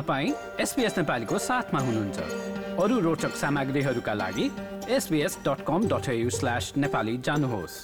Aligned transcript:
तपाईँ 0.00 0.32
एसपिएस 0.60 0.96
नेपालीको 0.98 1.38
साथमा 1.38 1.80
हुनुहुन्छ। 1.80 2.18
अरू 2.80 2.96
रोचक 3.04 3.36
सामग्रीहरूका 3.36 4.14
लागि 4.16 4.46
SBS 4.88 5.38
dot 5.44 5.60
com 5.68 5.88
dot 5.92 6.06
slash 6.32 6.72
Nepali 6.80 7.16
जानुहोस्। 7.20 7.74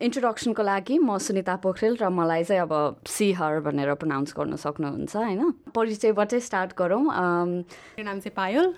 इन्ट्रोडक्सनको 0.00 0.62
लागि 0.64 0.96
म 0.98 1.18
सुनिता 1.20 1.54
पोखरेल 1.60 2.00
र 2.00 2.08
मलाई 2.08 2.44
चाहिँ 2.48 2.62
अब 2.64 2.72
सिहर 3.04 3.60
भनेर 3.68 3.94
प्रोनाउन्स 4.00 4.32
गर्न 4.32 4.56
सक्नुहुन्छ 4.56 5.12
होइन? 5.12 5.42
परिचयबाटै 5.76 6.40
स्टार्ट 6.40 6.72
गरौँ। 6.72 7.04
मेरो 7.04 8.04
नाम 8.08 8.18
चाहिँ 8.24 8.32
Payal. 8.32 8.72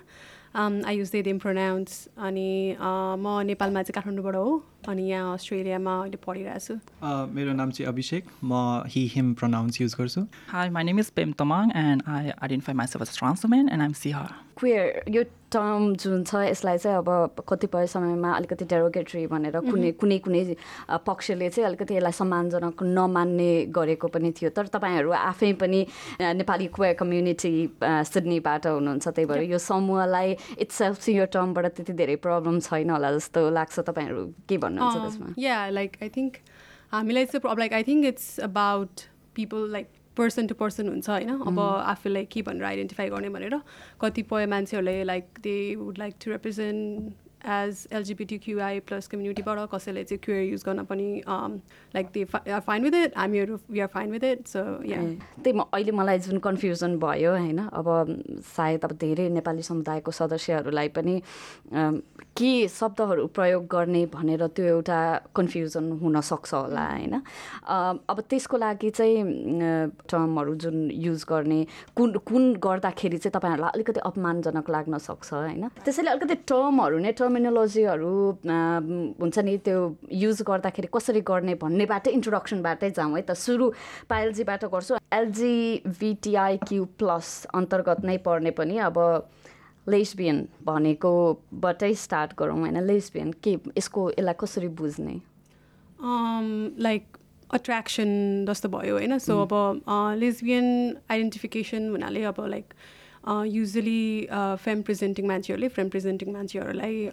I 0.83 0.95
use 0.97 1.11
they 1.15 1.21
them 1.23 1.39
pronouns 1.39 1.91
अनि 2.19 2.75
म 2.75 3.25
नेपालमा 3.47 3.81
चाहिँ 3.87 3.95
काठमाडौँबाट 3.95 4.35
हो। 4.35 4.51
अनि 4.87 5.03
यहाँ 5.09 5.33
अस्ट्रेलियामा 5.33 5.93
अहिले 6.01 6.17
पढिरहेको 6.27 6.59
छु। 6.59 6.75
मेरो 7.35 7.53
नाम 7.53 7.71
चाहिँ 7.71 7.87
अभिषेक। 7.91 8.23
म 8.43 8.83
हिम 8.87 9.33
प्रनाउन्स 9.33 9.81
युज 9.81 9.95
गर्छु। 9.99 10.21
Hi 10.49 10.69
my 10.69 10.83
name 10.83 10.99
is 10.99 11.09
Pem 11.17 11.31
Tamang 11.39 11.71
and 11.75 12.03
I 12.07 12.29
identify 12.29 12.75
myself 12.75 13.17
transman 13.17 13.69
term 15.51 15.95
जुन 15.95 16.23
छ 16.23 16.35
यसलाई 16.43 16.77
चाहिँ 16.77 16.97
अब 16.97 17.43
कतिपय 17.47 17.87
समयमा 17.87 18.31
अलिकति 18.35 18.65
डेरोगेटरी 18.67 19.25
भनेर 19.27 19.59
कुनै 19.63 19.91
कुनै 19.95 20.17
कुनै 20.19 20.41
पक्षले 21.07 21.49
चाहिँ 21.49 21.67
अलिकति 21.67 21.95
यसलाई 21.95 22.11
सम्मानजनक 22.19 22.83
नमान्ने 22.83 23.51
गरेको 23.71 24.07
पनि 24.11 24.31
थियो। 24.35 24.49
तर 24.51 24.67
तपाईँहरू 24.75 25.11
आफै 25.11 25.51
पनि 25.63 25.79
नेपाली 26.19 26.67
क्वेयर 26.75 26.95
कम्युनिटी 26.99 27.53
सिडनीबाट 27.79 28.67
हुनुहुन्छ 28.67 29.07
त्यही 29.07 29.25
भएर 29.25 29.43
यो 29.51 29.57
समूहलाई 29.57 30.35
इट्स 30.59 30.75
सेल्फ 30.75 31.09
यो 31.09 31.25
टर्मबाट 31.31 31.65
त्यति 31.79 31.93
धेरै 31.95 32.15
प्रब्लम 32.27 32.59
छैन 32.67 32.89
होला 32.89 33.11
जस्तो 33.17 33.49
लाग्छ 33.49 33.79
तपाईँहरू। 33.79 34.25
के 34.49 34.57
भन्नुहुन्छ 34.57 34.97
त्यसमा? 34.97 35.33
या 35.39 35.57
लाइक 35.69 35.91
आई 36.03 36.09
थिङ्क 36.17 36.33
हामीलाई 36.91 37.25
चाहिँ 37.25 37.55
like 37.57 37.73
I 37.73 37.83
think 37.83 38.05
it's 38.05 38.39
about 38.51 39.07
people 39.35 39.71
like 39.71 39.87
person 40.17 40.47
to 40.47 40.55
person 40.55 40.89
हुन्छ 40.89 41.09
होइन? 41.09 41.29
अब 41.43 41.59
आफूलाई 41.59 42.25
के 42.33 42.41
भनेर 42.43 42.63
आइडेन्टिफाई 42.65 43.09
गर्ने 43.09 43.29
भनेर 43.29 43.59
कतिपय 44.01 44.45
मान्छेहरूले 44.55 45.03
like 45.03 45.25
they 45.43 45.55
would 45.75 45.97
like 45.99 46.15
to 46.25 46.31
represent 46.31 47.15
as 47.47 47.87
LGBT 47.93 48.37
QI 48.43 48.79
plus 48.87 49.07
कम्युनिटीबाट 49.07 49.59
कसैले 49.71 50.03
चाहिँ 50.03 50.19
क्युआर 50.23 50.41
युज 50.43 50.63
गर्न 50.65 50.83
पनि 50.85 51.05
like 51.95 52.07
they 52.13 52.23
are 52.51 52.59
fine 52.61 52.83
with 52.83 52.93
it 53.01 53.17
हामीहरू 53.17 53.57
we 53.69 53.79
are 53.79 53.87
fine 53.93 54.11
with 54.11 54.23
it 54.23 54.47
so 54.47 54.63
yeah 54.85 55.01
त्यही 55.37 55.53
म 55.53 55.63
अहिले 55.73 55.91
मलाई 55.99 56.19
जुन 56.27 56.37
कन्फ्युजन 56.47 56.97
भयो 56.99 57.31
होइन 57.31 57.59
अब 57.73 57.87
सायद 58.55 58.85
अब 58.85 58.97
धेरै 59.01 59.29
नेपाली 59.37 59.63
समुदायको 59.69 60.11
सदस्यहरूलाई 60.19 60.87
पनि 60.97 61.21
अम, 61.73 62.01
के 62.37 62.67
शब्दहरू 62.69 63.25
प्रयोग 63.33 63.63
गर्ने 63.67 64.05
भनेर 64.13 64.45
त्यो 64.53 64.65
एउटा 64.65 64.99
कन्फ्युजन 65.35 65.85
हुनसक्छ 66.01 66.53
होला 66.53 66.85
होइन? 66.85 67.15
अब 68.09 68.17
त्यसको 68.29 68.57
लागि 68.57 68.89
चाहिँ 68.93 69.23
टर्महरू 70.05 70.53
जुन 70.61 70.77
युज 70.93 71.25
गर्ने 71.29 71.59
कुन 71.97 72.09
कुन 72.21 72.43
गर्दाखेरि 72.61 73.17
चाहिँ 73.17 73.33
तपाईँहरूलाई 73.33 73.71
अलिकति 73.73 73.99
अपमानजनक 74.05 74.69
लाग्न 74.69 74.97
सक्छ 75.01 75.33
होइन? 75.33 75.67
त्यसैले 75.81 76.09
अलिकति 76.11 76.35
टर्महरू 76.45 76.97
नै 77.01 77.11
टर्मिनोलोजीहरू 77.17 78.13
हुन्छ 78.45 79.37
नि 79.39 79.57
त्यो 79.65 79.79
युज 80.13 80.41
गर्दाखेरि 80.45 80.87
कसरी 80.93 81.21
गर्ने 81.25 81.53
भन्नेबाटै 81.57 82.11
इन्ट्रोडक्सनबाटै 82.11 82.89
जाउँ 82.93 83.17
है 83.17 83.21
त। 83.25 83.33
सुरु 83.33 83.65
पायलजीबाट 84.09 84.65
गर्छु। 84.69 85.01
एलजिबिटिआई 85.11 86.57
क्यू 86.69 86.85
प्लस 87.01 87.27
अन्तर्गत 87.55 88.05
नै 88.05 88.17
पर्ने 88.21 88.51
पनि 88.53 88.77
अब 88.85 88.97
लेस्बियन 89.87 90.47
भनेकोबाटै 90.65 91.93
स्टार्ट 92.03 92.33
गरौँ 92.39 92.59
होइन 92.59 92.83
लेस्बियन 92.87 93.31
के 93.43 93.53
यसको 93.77 94.09
यसलाई 94.11 94.33
कसरी 94.39 94.67
बुझ्ने? 94.81 95.15
लाइक 96.87 97.17
अट्र्याक्सन 97.53 98.09
जस्तो 98.47 98.69
भयो 98.69 98.97
होइन 98.97 99.17
सो 99.19 99.39
अब 99.41 99.53
लेस्बियन 100.19 100.67
आइडेन्टिफिकेसन 101.11 101.89
हुनाले 101.89 102.23
अब 102.31 102.45
लाइक 102.55 102.73
युजली 103.53 104.03
फेम 104.65 104.81
प्रेजेन्टिङ 104.81 105.27
मान्छेहरूले 105.27 105.69
फेम 105.79 105.89
प्रेजेन्टिङ 105.89 106.33
मान्छेहरूलाई 106.33 107.09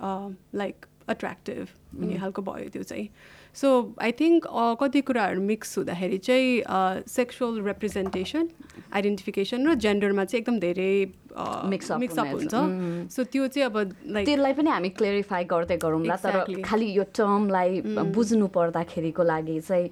लाइक 0.63 0.87
अट्र्याक्टिभ 1.09 1.67
भन्ने 1.95 2.19
खालको 2.19 2.43
भयो 2.43 2.69
त्यो 2.75 2.83
चाहिँ। 2.83 3.09
सो 3.55 3.69
आई 4.03 4.13
थिङ्क 4.19 4.47
कति 4.81 5.01
कुराहरू 5.09 5.41
मिक्स 5.41 5.79
हुँदाखेरि 5.79 6.19
चाहिँ 6.19 7.03
सेक्सुअल 7.09 7.61
रिप्रेजेन्टेसन 7.63 8.49
आइडेन्टिफिकेसन 8.95 9.69
र 9.69 9.75
जेन्डरमा 9.85 10.25
चाहिँ 10.25 10.41
एकदम 10.43 10.59
धेरै 10.59 10.93
up 11.35 11.67
मिक्सअप 11.71 12.27
हुनेछ। 12.27 13.11
सो 13.11 13.25
त्यो 13.31 13.47
चाहिँ 13.47 13.67
अब 13.67 13.77
लाइक 14.07 14.27
त्यसलाई 14.27 14.53
पनि 14.55 14.71
हामी 14.71 14.89
क्लियरिफाई 14.99 15.45
गर्दै 15.45 15.77
गरौँला 15.83 16.17
तर. 16.17 16.63
खालि 16.63 16.87
यो 16.99 17.05
टर्मलाई 17.15 17.81
बुझ्नु 18.11 18.47
पर्दाखेरिको 18.55 19.23
लागि 19.23 19.59
चाहिँ 19.61 19.87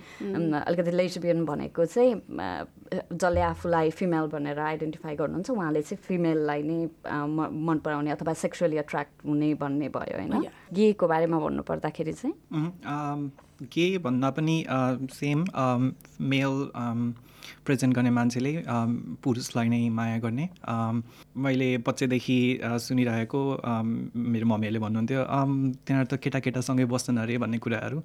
अलिकति 0.66 0.90
लेस्बियन 0.90 1.44
भनेको 1.44 1.84
चाहिँ 1.86 2.14
जसले 2.92 3.40
आफूलाई 3.40 3.90
फिमेल 3.90 4.26
भनेर 4.32 4.58
आइडेन्टिफाई 4.58 5.14
गर्नुहुन्छ 5.16 5.50
उहाँले 5.50 5.82
चाहिँ 5.82 6.02
फिमेललाई 6.02 6.62
नै 6.62 6.78
मन 7.66 7.78
पराउने 7.84 8.10
अथवा 8.10 8.32
सेक्सुअली 8.42 8.76
एट्र्याक्ट 8.78 9.26
हुने 9.26 9.54
भन्ने 9.62 9.88
भयो 9.88 10.18
होइन. 10.18 10.46
गेको 10.72 11.06
बारेमा 11.08 11.38
भन्नु 11.38 11.62
पर्दाखेरि 11.92 12.12
चाहिँ। 12.12 13.68
के 13.68 13.98
भन्दा 13.98 14.30
पनि 14.30 14.64
सेम 15.12 15.44
मेल 16.20 16.54
प्रेजेन्ट 17.66 17.94
गर्ने 17.96 18.10
मान्छेले 18.10 18.52
पुरुषलाई 19.24 19.68
नै 19.68 19.80
माया 19.98 20.18
गर्ने। 20.24 20.48
मैले 21.44 21.68
बच्चैदेखि 21.86 22.38
सुनिरहेको 22.84 23.42
मेरो 24.32 24.46
मम्मीहरूले 24.46 24.80
भन्नुहुन्थ्यो 24.84 25.20
तिनीहरू 25.86 26.06
त 26.06 26.20
केटा 26.22 26.38
केटासँगै 26.46 26.84
बस्छन् 26.94 27.18
अरे 27.18 27.38
भन्ने 27.42 27.58
कुराहरू। 27.64 27.98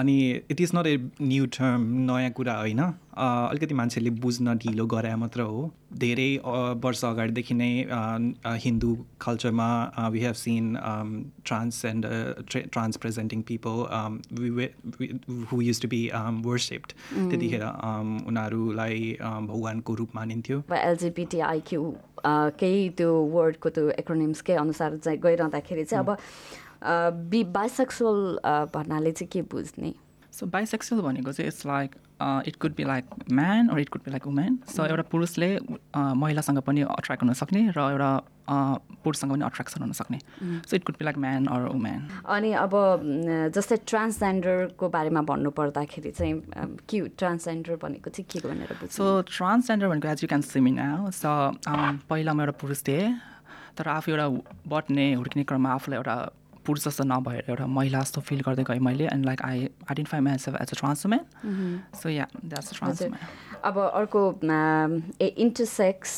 अनि 0.00 0.16
it 0.50 0.60
is 0.60 0.70
not 0.76 0.86
a 0.86 0.96
new 1.22 1.44
term 1.58 1.80
नयाँ 2.10 2.32
कुरा 2.38 2.54
होइन। 2.60 2.82
अलिकति 3.18 3.74
मान्छेले 3.74 4.10
बुझ्न 4.22 4.54
ढिलो 4.62 4.84
गराए 4.86 5.14
मात्र 5.18 5.40
हो। 5.50 5.62
धेरै 5.98 6.30
वर्ष 6.82 7.04
अगाडिदेखि 7.04 7.54
नै 7.54 7.72
हिन्दू 8.64 8.90
कल्चरमा 9.20 9.68
we 10.12 10.20
have 10.20 10.34
seen 10.40 10.64
trans 11.46 11.84
and 11.84 12.06
trans 12.48 12.96
presenting 13.04 13.42
people 13.48 13.76
who 15.50 15.60
used 15.62 15.80
to 15.82 15.88
be 15.88 16.02
worshipped 16.46 16.90
त्यतिखेर 17.30 17.64
उनीहरूलाई 18.28 18.87
um, 18.96 19.46
भगवानको 19.48 19.94
रूप 19.94 20.10
मानिन्थ्यो। 20.14 20.58
अब 20.58 20.72
एलजिबिटिआइक्यू 20.72 21.82
केही 22.62 22.88
त्यो 22.98 23.12
वर्डको 23.36 23.68
त्यो 23.68 23.88
एक्रोनिम्सकै 23.98 24.54
अनुसार 24.54 24.96
चाहिँ 24.96 25.18
गइरहँदाखेरि 25.20 25.84
चाहिँ 25.84 26.04
अब 26.04 26.16
बि 27.30 27.44
बाइसेक्सुअल 27.44 28.38
भन्नाले 28.74 29.12
चाहिँ 29.12 29.30
के 29.32 29.42
बुझ्ने? 29.42 29.94
So 30.32 30.46
bisexual 30.46 31.02
भनेको 31.02 31.32
चाहिँ 31.32 31.48
it's 31.48 31.66
like 31.66 31.90
it 32.20 32.56
could 32.62 32.74
be 32.76 32.84
like 32.84 33.04
man 33.32 33.70
or 33.70 33.80
it 33.80 33.88
could 33.88 34.02
be 34.04 34.10
like 34.10 34.26
women 34.26 34.58
so 34.74 34.84
एउटा 34.86 35.02
पुरुषले 35.10 35.48
uh, 35.58 36.12
महिलासँग 36.22 36.58
पनि 36.66 36.80
अट्र्याक्ट 36.82 37.22
हुन 37.22 37.32
सक्ने 37.40 37.62
र 37.76 37.80
एउटा 37.90 38.10
uh, 38.18 38.78
पुरुषसँग 39.04 39.30
पनि 39.32 39.44
अट्र्याक्सन 39.44 39.82
हुन 39.82 39.92
सक्ने। 40.00 40.18
So 40.68 40.76
it 40.76 40.84
could 40.84 40.96
be 40.98 41.04
like 41.04 41.18
man 41.24 41.46
or 41.46 41.68
women 41.68 42.08
अनि 42.36 42.52
अब 42.64 42.74
म, 42.74 43.48
जस्तै 43.54 43.76
ट्रान्सजेन्डरको 43.86 44.88
बारेमा 44.96 45.22
भन्नु 45.30 45.50
पर्दाखेरि 45.60 46.10
चाहिँ 46.10 46.34
अम, 46.56 46.76
के 46.90 47.00
ट्रान्सजेन्डर 47.22 47.76
भनेको 47.82 48.10
चाहिँ 48.10 48.26
के 48.32 48.48
भनेर 48.48 48.86
सो 48.98 49.04
ट्रान्सजेन्डर 49.36 49.88
भनेको 49.88 50.08
as 50.08 50.22
you 50.24 50.28
can 50.28 50.42
see 50.50 50.60
me 50.60 50.70
now 50.82 51.10
so 51.22 51.30
पहिला 52.10 52.32
म 52.34 52.40
एउटा 52.40 52.58
पुरुष 52.60 52.82
थिएँ 52.88 53.14
तर 53.78 53.88
आफू 53.94 54.10
एउटा 54.10 54.28
बट्ने 54.74 55.06
हुर्किने 55.14 55.44
क्रममा 55.46 55.70
आफूलाई 55.78 55.96
एउटा 56.02 56.16
पुरुष 56.68 56.84
जस्तो 56.84 57.04
नभएर 57.12 57.44
एउटा 57.48 57.66
महिला 57.78 58.00
जस्तो 58.00 58.20
फिल 58.30 58.40
गर्दै 58.46 58.64
गएँ 58.70 58.78
मैले 58.88 59.06
and 59.12 59.24
like 59.26 59.42
I 59.50 59.58
identify 59.64 60.20
myself 60.28 60.60
as 60.62 60.70
a 60.72 60.78
trans 60.80 61.04
women 61.06 61.80
so 62.02 62.08
yeah 62.08 62.26
that's 62.44 62.72
trans 62.78 63.02
women 63.02 63.18
अब 63.70 63.78
अर्को 63.84 64.24
अम, 64.32 65.02
ए 65.20 65.26
इन्टरसेक्स 65.46 66.16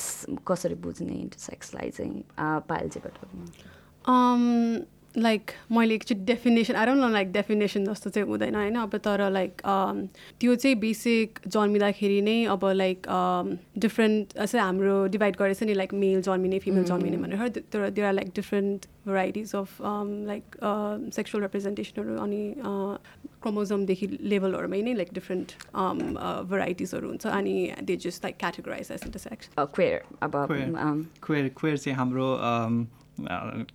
कसरी 0.49 0.75
बुझ्ने 0.87 1.13
इन्टरसेक्सलाई 1.27 1.91
चाहिँ 1.99 2.25
पायलजीबाट 2.73 3.19
um 4.15 4.43
लाइक 5.17 5.51
मैले 5.73 5.95
एकचोटि 5.95 6.25
डेफिनेसन 6.25 6.75
आएर 6.75 6.89
न 6.89 7.11
लाइक 7.13 7.33
डेफिनेसन 7.33 7.85
जस्तो 7.85 8.11
चाहिँ 8.11 8.29
हुँदैन 8.29 8.55
होइन? 8.55 8.77
अब 8.77 8.97
तर 9.05 9.31
लाइक 9.31 9.63
त्यो 10.41 10.55
चाहिँ 10.55 10.77
बेसिक 10.79 11.39
जन्मिँदाखेरि 11.47 12.21
नै 12.23 12.45
अब 12.55 12.65
लाइक 12.75 13.07
डिफ्रेन्ट 13.79 14.33
चाहिँ 14.39 14.65
हाम्रो 14.65 15.07
डिभाइड 15.11 15.37
गरेछ 15.37 15.63
नि 15.63 15.75
लाइक 15.75 15.95
मेल 15.95 16.21
जन्मिने 16.23 16.59
फिमेल 16.59 16.85
जन्मिने 16.85 17.17
भनेर। 17.17 17.49
तर 17.73 17.91
there 17.91 18.07
are 18.07 18.15
like 18.15 18.29
different 18.37 18.87
varieties 19.07 19.55
of 19.57 19.77
like 19.83 20.45
sexual 21.15 21.43
रिप्रेजेन्टेसनहरू 21.43 22.17
अनि 22.23 22.43
क्रोमोजमदेखि 23.43 24.07
लेभलहरूमै 24.23 24.83
नै 24.83 24.95
लाइक 24.95 25.09
डिफ्रेन्ट 25.15 25.53
भेराइटिजहरू 26.53 27.09
हुन्छ 27.09 27.27
अनि 27.27 27.57
they 27.83 27.97
just 28.07 28.25
like 28.25 28.37
categorize 28.41 28.93
as 28.93 29.03
intersex 29.07 29.51
queer 29.59 30.03
अब 30.23 30.33
क्वेयर 31.27 31.49
क्वेयर 31.57 31.77
चाहिँ 31.77 31.97
हाम्रो 31.99 32.29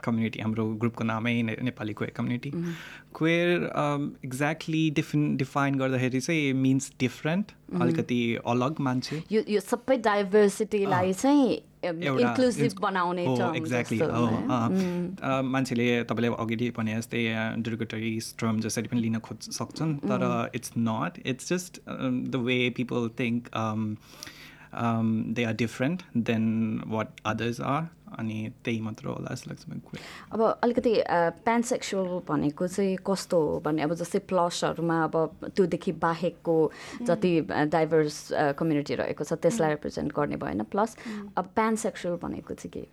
कम्युनिटी 0.05 0.39
हाम्रो 0.39 0.65
ग्रुपको 0.81 1.03
नामै 1.03 1.41
Nepali 1.41 1.93
queer 1.93 2.13
community 2.17 2.51
queer 3.15 3.47
exactly 4.25 4.89
define 4.95 5.35
define 5.37 5.75
गर्दाखेरि 5.79 6.19
चाहिँ 6.21 6.53
मिन्स 6.65 6.91
डिफरेन्ट 6.99 7.51
अलिकति 7.81 8.19
अलग 8.47 8.79
मान्छे। 8.87 9.23
यो 9.31 9.41
यो 9.49 9.59
सबै 9.61 9.97
डाइभर्सिटीलाई 10.09 11.13
चाहिँ 11.13 11.61
एक्ज्याक्टली 11.85 12.67
मान्छेले 15.53 15.87
तपाईँले 16.03 16.29
अघि 16.43 16.69
भने 16.77 16.95
जस्तै 16.95 17.23
डिरिगेटरी 17.61 18.19
स्ट्रम 18.27 18.59
जसरी 18.59 18.87
पनि 18.87 19.01
लिन 19.01 19.19
खोज 19.27 19.49
सक्छन् 19.57 19.97
तर 20.05 20.49
it's 20.55 20.71
not 20.77 21.19
it's 21.25 21.49
just 21.49 21.79
the 22.31 22.35
way 22.45 22.57
people 22.77 23.09
think 23.19 23.49
they 25.35 25.43
are 25.43 25.53
different 25.55 26.01
than 26.29 26.43
what 26.87 27.07
others 27.25 27.61
are 27.73 27.83
अनि 28.19 28.37
त्यही 28.65 28.79
मात्र 28.81 29.07
होला 29.07 29.33
जस्तो 29.33 29.49
लाग्छ 29.51 29.63
मलाई 29.69 30.01
अब 30.33 30.41
अलिकति 30.63 30.93
पेन्सेक्सुअल 31.45 32.19
भनेको 32.29 32.67
चाहिँ 32.67 32.97
कस्तो 33.07 33.39
हो 33.45 33.59
भने 33.65 33.81
अब 33.87 33.93
जस्तै 34.01 34.19
प्लसहरूमा 34.33 34.97
अब 35.03 35.15
त्योदेखि 35.55 35.91
बाहेकको 36.03 36.57
जति 37.07 37.33
डाइभर्स 37.77 38.19
कम्युनिटी 38.59 38.95
रहेको 39.01 39.23
छ 39.23 39.33
त्यसलाई 39.45 39.69
रिप्रेजेन्ट 39.69 40.13
गर्ने 40.19 40.37
भएन। 40.45 40.63
प्लस 40.75 40.97
अब 41.37 41.45
पेन्सेक्सुअल 41.55 42.15
भनेको 42.23 42.53
चाहिँ 42.53 42.71
के? 42.77 42.87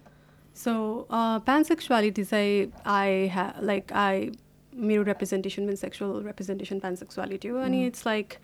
So 0.55 0.73
uh, 1.09 1.41
pansexuality 1.41 2.25
चाहिँ 2.29 2.73
I 2.85 3.29
ha 3.35 3.45
like 3.61 3.93
I 3.93 4.33
मेरो 4.73 5.05
representation 5.07 5.67
means 5.67 5.81
sexual 5.81 6.23
representation 6.23 6.81
pansexuality 6.81 7.51
हो। 7.51 7.59
अनि 7.65 7.79
it's 7.91 8.05
like 8.05 8.37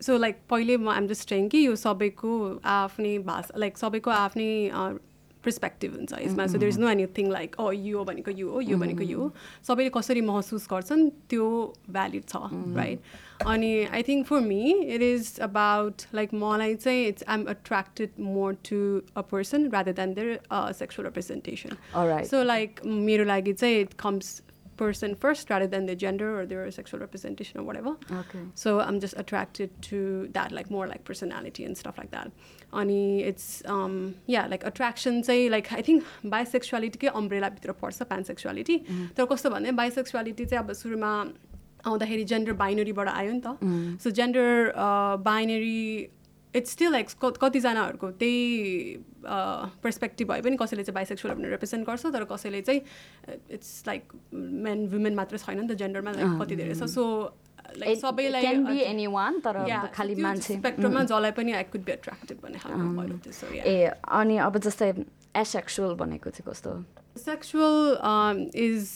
so 0.00 0.16
like 0.16 0.42
पहिले 0.50 0.76
म 0.76 0.88
आम 0.90 1.06
जस्ट 1.08 1.28
saying 1.28 1.48
कि 1.50 1.66
यो 1.66 1.76
सबैको 1.76 2.60
आफ्नै 2.74 3.16
भाषा 3.30 3.58
लाइक 3.58 3.78
सबैको 3.78 4.10
आफ्नै 4.10 4.48
पर्सपेक्टिभ 5.44 5.94
हुन्छ 5.94 6.12
यसमा. 6.20 6.46
So 6.46 6.58
there 6.58 6.72
is 6.72 6.78
no 6.78 6.88
anything 6.88 7.30
like 7.32 7.60
oh 7.60 7.70
यो 7.72 8.04
भनेको 8.04 8.30
यो 8.30 8.50
हो 8.50 8.60
यो 8.60 8.78
भनेको 8.78 9.04
यो 9.04 9.18
हो. 9.18 9.32
सबैले 9.68 9.90
कसरी 9.94 10.20
महसुस 10.30 10.66
गर्छन् 10.70 11.08
त्यो 11.30 11.46
भ्यालिड 11.90 12.24
छ 12.28 12.36
राइट 12.76 13.46
अनि 13.46 13.72
I 13.84 14.02
think 14.08 14.26
for 14.26 14.40
me 14.40 14.72
it 14.72 15.02
is 15.02 15.38
about 15.46 16.02
like 16.14 16.34
मलाई 16.42 16.74
चाहिँ 16.76 17.06
it's 17.08 17.24
I'm 17.28 17.44
attracted 17.54 18.10
more 18.30 18.56
to 18.70 18.80
a 19.16 19.22
person 19.32 19.68
rather 19.70 19.92
than 20.00 20.14
their 20.14 20.72
sexual 20.80 21.06
representation. 21.06 21.76
So 22.30 22.42
like 22.42 22.80
मेरो 22.86 23.24
लागि 23.24 23.52
चाहिँ 23.52 23.80
it 23.80 23.92
comes 24.00 24.40
person 24.77 25.13
first 25.13 25.49
rather 25.49 25.67
than 25.67 25.85
their 25.85 25.95
gender 25.95 26.39
or 26.39 26.45
their 26.45 26.71
sexual 26.71 26.99
representation 27.01 27.59
or 27.59 27.63
whatever. 27.63 27.97
Okay. 28.19 28.39
So 28.55 28.79
I'm 28.79 28.99
just 29.01 29.13
attracted 29.17 29.69
to 29.89 30.29
that, 30.31 30.53
like 30.53 30.71
more 30.71 30.87
like 30.87 31.03
personality 31.03 31.65
and 31.65 31.77
stuff 31.77 31.97
like 31.97 32.11
that. 32.11 32.31
Ani, 32.71 33.23
it's 33.23 33.61
um, 33.65 34.15
yeah, 34.25 34.47
like 34.47 34.63
attraction. 34.63 35.21
Say 35.23 35.49
like 35.49 35.73
I 35.73 35.81
think 35.81 36.05
bisexuality 36.23 36.97
के 36.97 37.09
umbrella 37.21 37.49
भित्र 37.49 37.71
पर्छ 37.81 38.07
pansexuality. 38.13 38.79
तर 39.17 39.25
कस्तो 39.25 39.49
भने 39.49 39.71
bisexuality 39.71 40.45
चाहिँ 40.45 40.63
अब 40.63 40.71
सुरुमा 40.73 41.11
आउँदाखेरि 41.85 42.23
जेन्डर 42.31 42.53
बाइनरीबाट 42.53 43.07
आयो 43.07 43.31
नि 43.33 43.41
त 43.45 43.99
so 44.03 44.09
gender 44.11 44.73
binary 45.27 46.09
it's 46.54 46.70
still 46.72 46.90
like 46.92 47.06
कतिजनाहरूको 47.42 48.10
त्यही 48.20 48.38
पर्सपेक्टिभ 49.84 50.28
भए 50.28 50.40
पनि 50.40 50.56
कसैले 50.56 50.82
चाहिँ 50.84 50.94
बाइसेक्सुअल 50.94 51.34
भनेर 51.34 51.50
रिप्रेजेन्ट 51.50 51.86
गर्छ 51.86 52.12
तर 52.14 52.24
कसैले 52.32 52.60
चाहिँ 52.68 52.80
इट्स 53.58 53.70
लाइक 53.86 54.02
मेन 54.66 54.86
वुमेन 54.92 55.14
मात्र 55.14 55.38
छैन 55.38 55.58
नि 55.60 55.66
त 55.68 55.70
जेन्डरमा 55.82 56.12
लाइक 56.18 56.30
कति 56.42 56.54
धेरै 56.56 56.74
छ। 56.74 56.86
सो 56.94 57.04
लाइक 57.80 57.98
सबैलाई 57.98 58.42
स्पेक्ट्रममा 60.40 61.02
जसलाई 61.04 61.32
पनि 61.40 61.52
आई 61.52 61.64
कुड 61.74 61.84
बी 61.84 61.92
एट्र्याक्टिभ 61.92 62.36
भन्ने 62.42 62.58
खालको 62.64 63.54
ए 63.54 63.90
अनि 64.20 64.36
अब 64.46 64.58
जस्तै 64.68 64.90
एसेक्सुअल 65.42 65.94
भनेको 66.02 66.30
चाहिँ 66.30 66.46
कस्तो? 66.50 66.70
सेक्सुअल 67.24 67.74
इज 68.68 68.86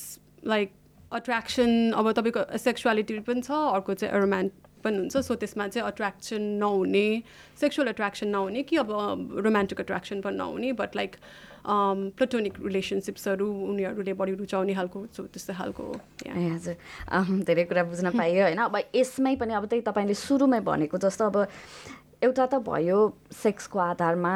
लाइक 0.46 0.70
अट्र्याक्सन 1.18 1.70
अब 1.96 2.12
तपाईँको 2.12 2.42
सेक्सुअलिटी 2.58 3.18
पनि 3.26 3.42
छ 3.42 3.50
अर्को 3.74 3.94
चाहिँ 3.94 4.20
रोमान्ट 4.20 4.52
पनि 4.84 4.96
हुन्छ। 4.98 5.16
सो 5.18 5.34
त्यसमा 5.34 5.66
चाहिँ 5.68 5.86
अट्र्याक्सन 5.88 6.42
नहुने 6.62 7.06
सेक्सुअल 7.60 7.88
एट्र्याक्सन 7.88 8.28
नहुने 8.28 8.62
कि 8.62 8.76
अब 8.76 8.88
रोमान्टिक 9.44 9.80
एट्र्याक्सन 9.80 10.20
पनि 10.20 10.36
नहुने 10.36 10.72
बट 10.80 10.96
लाइक 10.96 11.16
प्लटोनिक 12.16 12.54
रिलेसनसिप्सहरू 12.64 13.46
उनीहरूले 13.68 14.12
बढी 14.16 14.34
रुचाउने 14.34 14.74
खालको 14.74 15.04
सो 15.12 15.22
त्यस्तो 15.28 15.52
खालको 15.54 15.84
हजुर। 16.24 16.74
धेरै 17.44 17.64
कुरा 17.68 17.82
बुझ्न 17.92 18.10
पाइयो 18.16 18.42
होइन? 18.42 18.58
अब 18.58 18.76
यसमै 18.94 19.34
पनि 19.36 19.54
अब 19.54 19.64
त्यही 19.66 19.82
तपाईँले 19.84 20.14
सुरुमै 20.16 20.60
भनेको 20.64 20.98
जस्तो 20.98 21.24
अब 21.28 21.36
एउटा 22.18 22.46
त 22.46 22.54
भयो 22.66 22.98
सेक्सको 23.30 23.78
आधारमा 23.78 24.32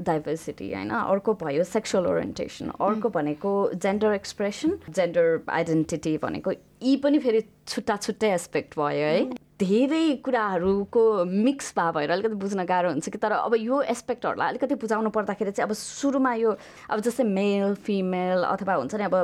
डाइभर्सिटी 0.00 0.66
होइन? 0.72 0.90
अर्को 0.90 1.32
भयो 1.42 1.64
सेक्सुअल 1.64 2.06
ओरिएन्टेसन 2.06 2.70
अर्को 2.80 3.08
भनेको 3.12 3.52
जेन्डर 3.76 4.12
एक्सप्रेसन 4.14 4.78
जेन्डर 4.88 5.42
आइडेन्टिटी 5.44 6.16
भनेको 6.22 6.50
यी 6.86 6.96
पनि 7.02 7.18
फेरि 7.18 7.40
छुट्टा 7.68 7.96
छुट्टै 7.96 8.30
एस्पेक्ट 8.34 8.78
भयो 8.78 9.06
है। 9.06 9.20
धेरै 9.60 10.20
कुराहरूको 10.24 11.02
मिक्स 11.24 11.72
भए 11.78 11.92
भएर 11.92 12.10
अलिकति 12.10 12.36
बुझ्न 12.36 12.64
गाह्रो 12.68 12.90
हुन्छ 12.90 13.08
कि 13.08 13.18
तर 13.18 13.32
अब 13.32 13.54
यो 13.58 13.80
एस्पेक्टहरूलाई 13.88 14.48
अलिकति 14.48 14.74
बुझाउनु 14.84 15.10
पर्दाखेरि 15.10 15.50
चाहिँ 15.50 15.68
अब 15.68 15.74
सुरुमा 15.74 16.34
यो 16.34 16.50
अब 16.90 17.00
जस्तै 17.00 17.24
मेल 17.24 17.74
फिमेल 17.86 18.44
अथवा 18.44 18.74
हुन्छ 18.74 18.94
नि 18.94 19.04
अब 19.04 19.14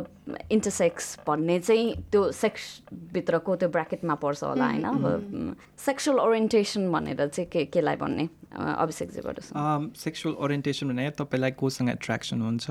इन्टरसेक्स 0.50 1.18
भन्ने 1.28 1.58
चाहिँ 1.60 1.86
त्यो 2.10 2.30
सेक्सभित्रको 2.32 3.56
त्यो 3.56 3.68
ब्राकेटमा 3.68 4.14
पर्छ 4.24 4.42
होला 4.44 4.66
होइन। 4.66 4.84
अब 4.84 5.56
सेक्सुअल 5.86 6.18
ओरिएन्टेसन 6.20 6.90
भनेर 6.92 7.26
चाहिँ 7.26 7.48
के 7.52 7.64
केलाई 7.68 7.96
भन्ने? 8.00 8.28
अ, 8.52 8.62
अभिषेकजीबाट 8.84 9.40
सुनौँ। 9.40 9.92
सेक्सुअल 9.96 10.34
ओरिएन्टेसन 10.44 10.88
भने 10.88 11.10
तपाईँलाई 11.10 11.50
कोसँग 11.60 11.88
एट्र्याक्सन 11.88 12.40
हुन्छ? 12.40 12.70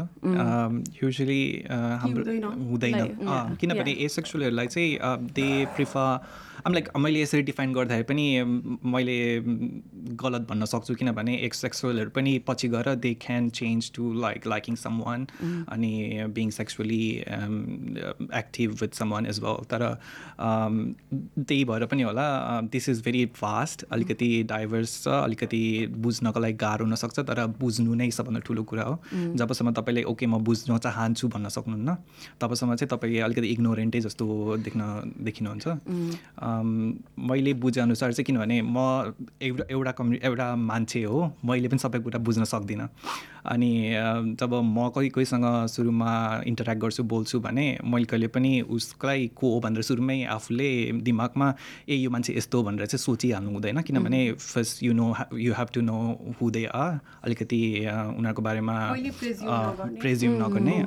युजली 1.03 1.41
हाम्रो 2.01 2.23
हुँदैन। 2.23 2.43
हुँदैन। 2.69 2.93
Like, 2.93 3.27
अँ, 3.27 3.55
किनभने 3.55 3.91
एसेक्सुअलहरूलाई 4.05 4.67
चाहिँ 4.67 4.91
दे 5.33 5.65
प्रिफर 5.75 6.09
आम 6.65 6.73
लाइक 6.73 6.89
मैले 6.97 7.21
यसरी 7.21 7.41
डिफाइन 7.41 7.73
गर्दाखेरि 7.73 8.03
पनि 8.09 8.25
मैले 8.93 9.17
गलत 10.23 10.47
भन्न 10.49 10.65
सक्छु 10.71 10.95
किनभने 10.95 11.35
एक्सेक्सुअलहरू 11.45 12.09
पनि 12.15 12.37
पछि 12.47 12.67
गएर 12.73 12.93
they 13.05 13.13
can 13.21 13.49
change 13.59 13.91
to 13.95 14.11
like 14.21 14.47
liking 14.47 14.75
someone 15.05 15.25
अनि 15.75 15.91
being 16.35 16.49
sexually 16.57 17.01
active 18.41 18.75
with 18.81 18.99
someone 19.13 19.25
as 19.25 19.39
well 19.43 19.63
तर 19.71 19.81
अम, 19.83 20.93
त्यही 21.39 21.63
भएर 21.65 21.85
पनि 21.93 22.03
होला 22.03 22.27
दिस 22.71 22.89
इज 22.89 23.01
भेरी 23.05 23.25
फास्ट 23.41 23.85
अलिकति 23.91 24.31
डाइभर्स 24.51 24.93
छ 25.03 25.07
अलिकति 25.23 25.63
बुझ्नको 26.05 26.39
लागि 26.39 26.53
गाह्रो 26.65 26.85
हुनसक्छ 26.85 27.19
तर 27.31 27.45
बुझ्नु 27.59 27.95
नै 27.95 28.09
सबभन्दा 28.11 28.39
ठुलो 28.47 28.63
कुरा 28.71 28.83
हो। 28.83 28.95
जबसम्म 29.41 29.71
तपाईँले 29.81 30.03
ओके 30.13 30.25
म 30.27 30.37
बुझ्न 30.45 30.77
चाहन्छु 30.77 31.27
भन्न 31.33 31.49
सक्नुहुन्न 31.57 31.95
तबसम्म 32.41 32.75
चाहिँ 32.75 32.89
तपाईँ 32.93 33.19
अलिकति 33.27 33.47
इग्नोरेन्टै 33.55 33.99
जस्तो 34.07 34.25
देख्न 34.67 34.81
देखिनुहुन्छ। 35.25 35.67
अम, 35.67 36.11
मैले 36.63 37.53
बुझेअनुसार 37.61 38.11
चाहिँ 38.13 38.25
किनभने 38.25 38.61
म 38.61 38.77
एउटा 39.41 39.63
एउटा 39.71 39.91
कम्यु 39.91 40.19
एउटा 40.23 40.55
मान्छे 40.55 41.03
हो। 41.03 41.19
मैले 41.45 41.67
पनि 41.67 41.79
सबै 41.79 41.99
कुरा 41.99 42.19
बुझ्न 42.19 42.43
सक्दिनँ। 42.43 42.87
अनि 43.41 43.71
जब 44.39 44.53
म 44.53 44.89
कोही 44.93 45.09
कोहीसँग 45.09 45.45
सुरुमा 45.67 46.11
इन्टरेक्ट 46.47 46.81
गर्छु 46.81 47.03
बोल्छु 47.03 47.39
भने 47.39 47.65
मैले 47.83 48.05
कहिले 48.05 48.27
पनि 48.27 48.61
उसलाई 48.69 49.27
को 49.35 49.53
हो 49.53 49.59
भनेर 49.59 49.81
सुरुमै 49.81 50.23
आफूले 50.29 50.69
दिमागमा 51.01 51.47
ए 51.89 51.95
यो 51.95 52.09
मान्छे 52.09 52.37
यस्तो 52.37 52.57
हो 52.57 52.63
भनेर 52.63 52.85
चाहिँ 52.85 53.01
सोचिहाल्नु 53.01 53.51
हुँदैन। 53.51 53.81
किनभने 53.81 54.21
first 54.37 54.83
you 54.83 54.93
know 54.93 55.13
you 55.33 55.53
have 55.57 55.67
to 55.73 55.81
know 55.81 55.97
who 56.41 56.49
they 56.51 56.65
are 56.65 56.99
अलिकति 57.25 57.59
उनीहरूको 57.89 58.41
बारेमा। 58.41 58.75
प्रेज्युम 60.01 60.33
नगर्ने। 60.43 60.77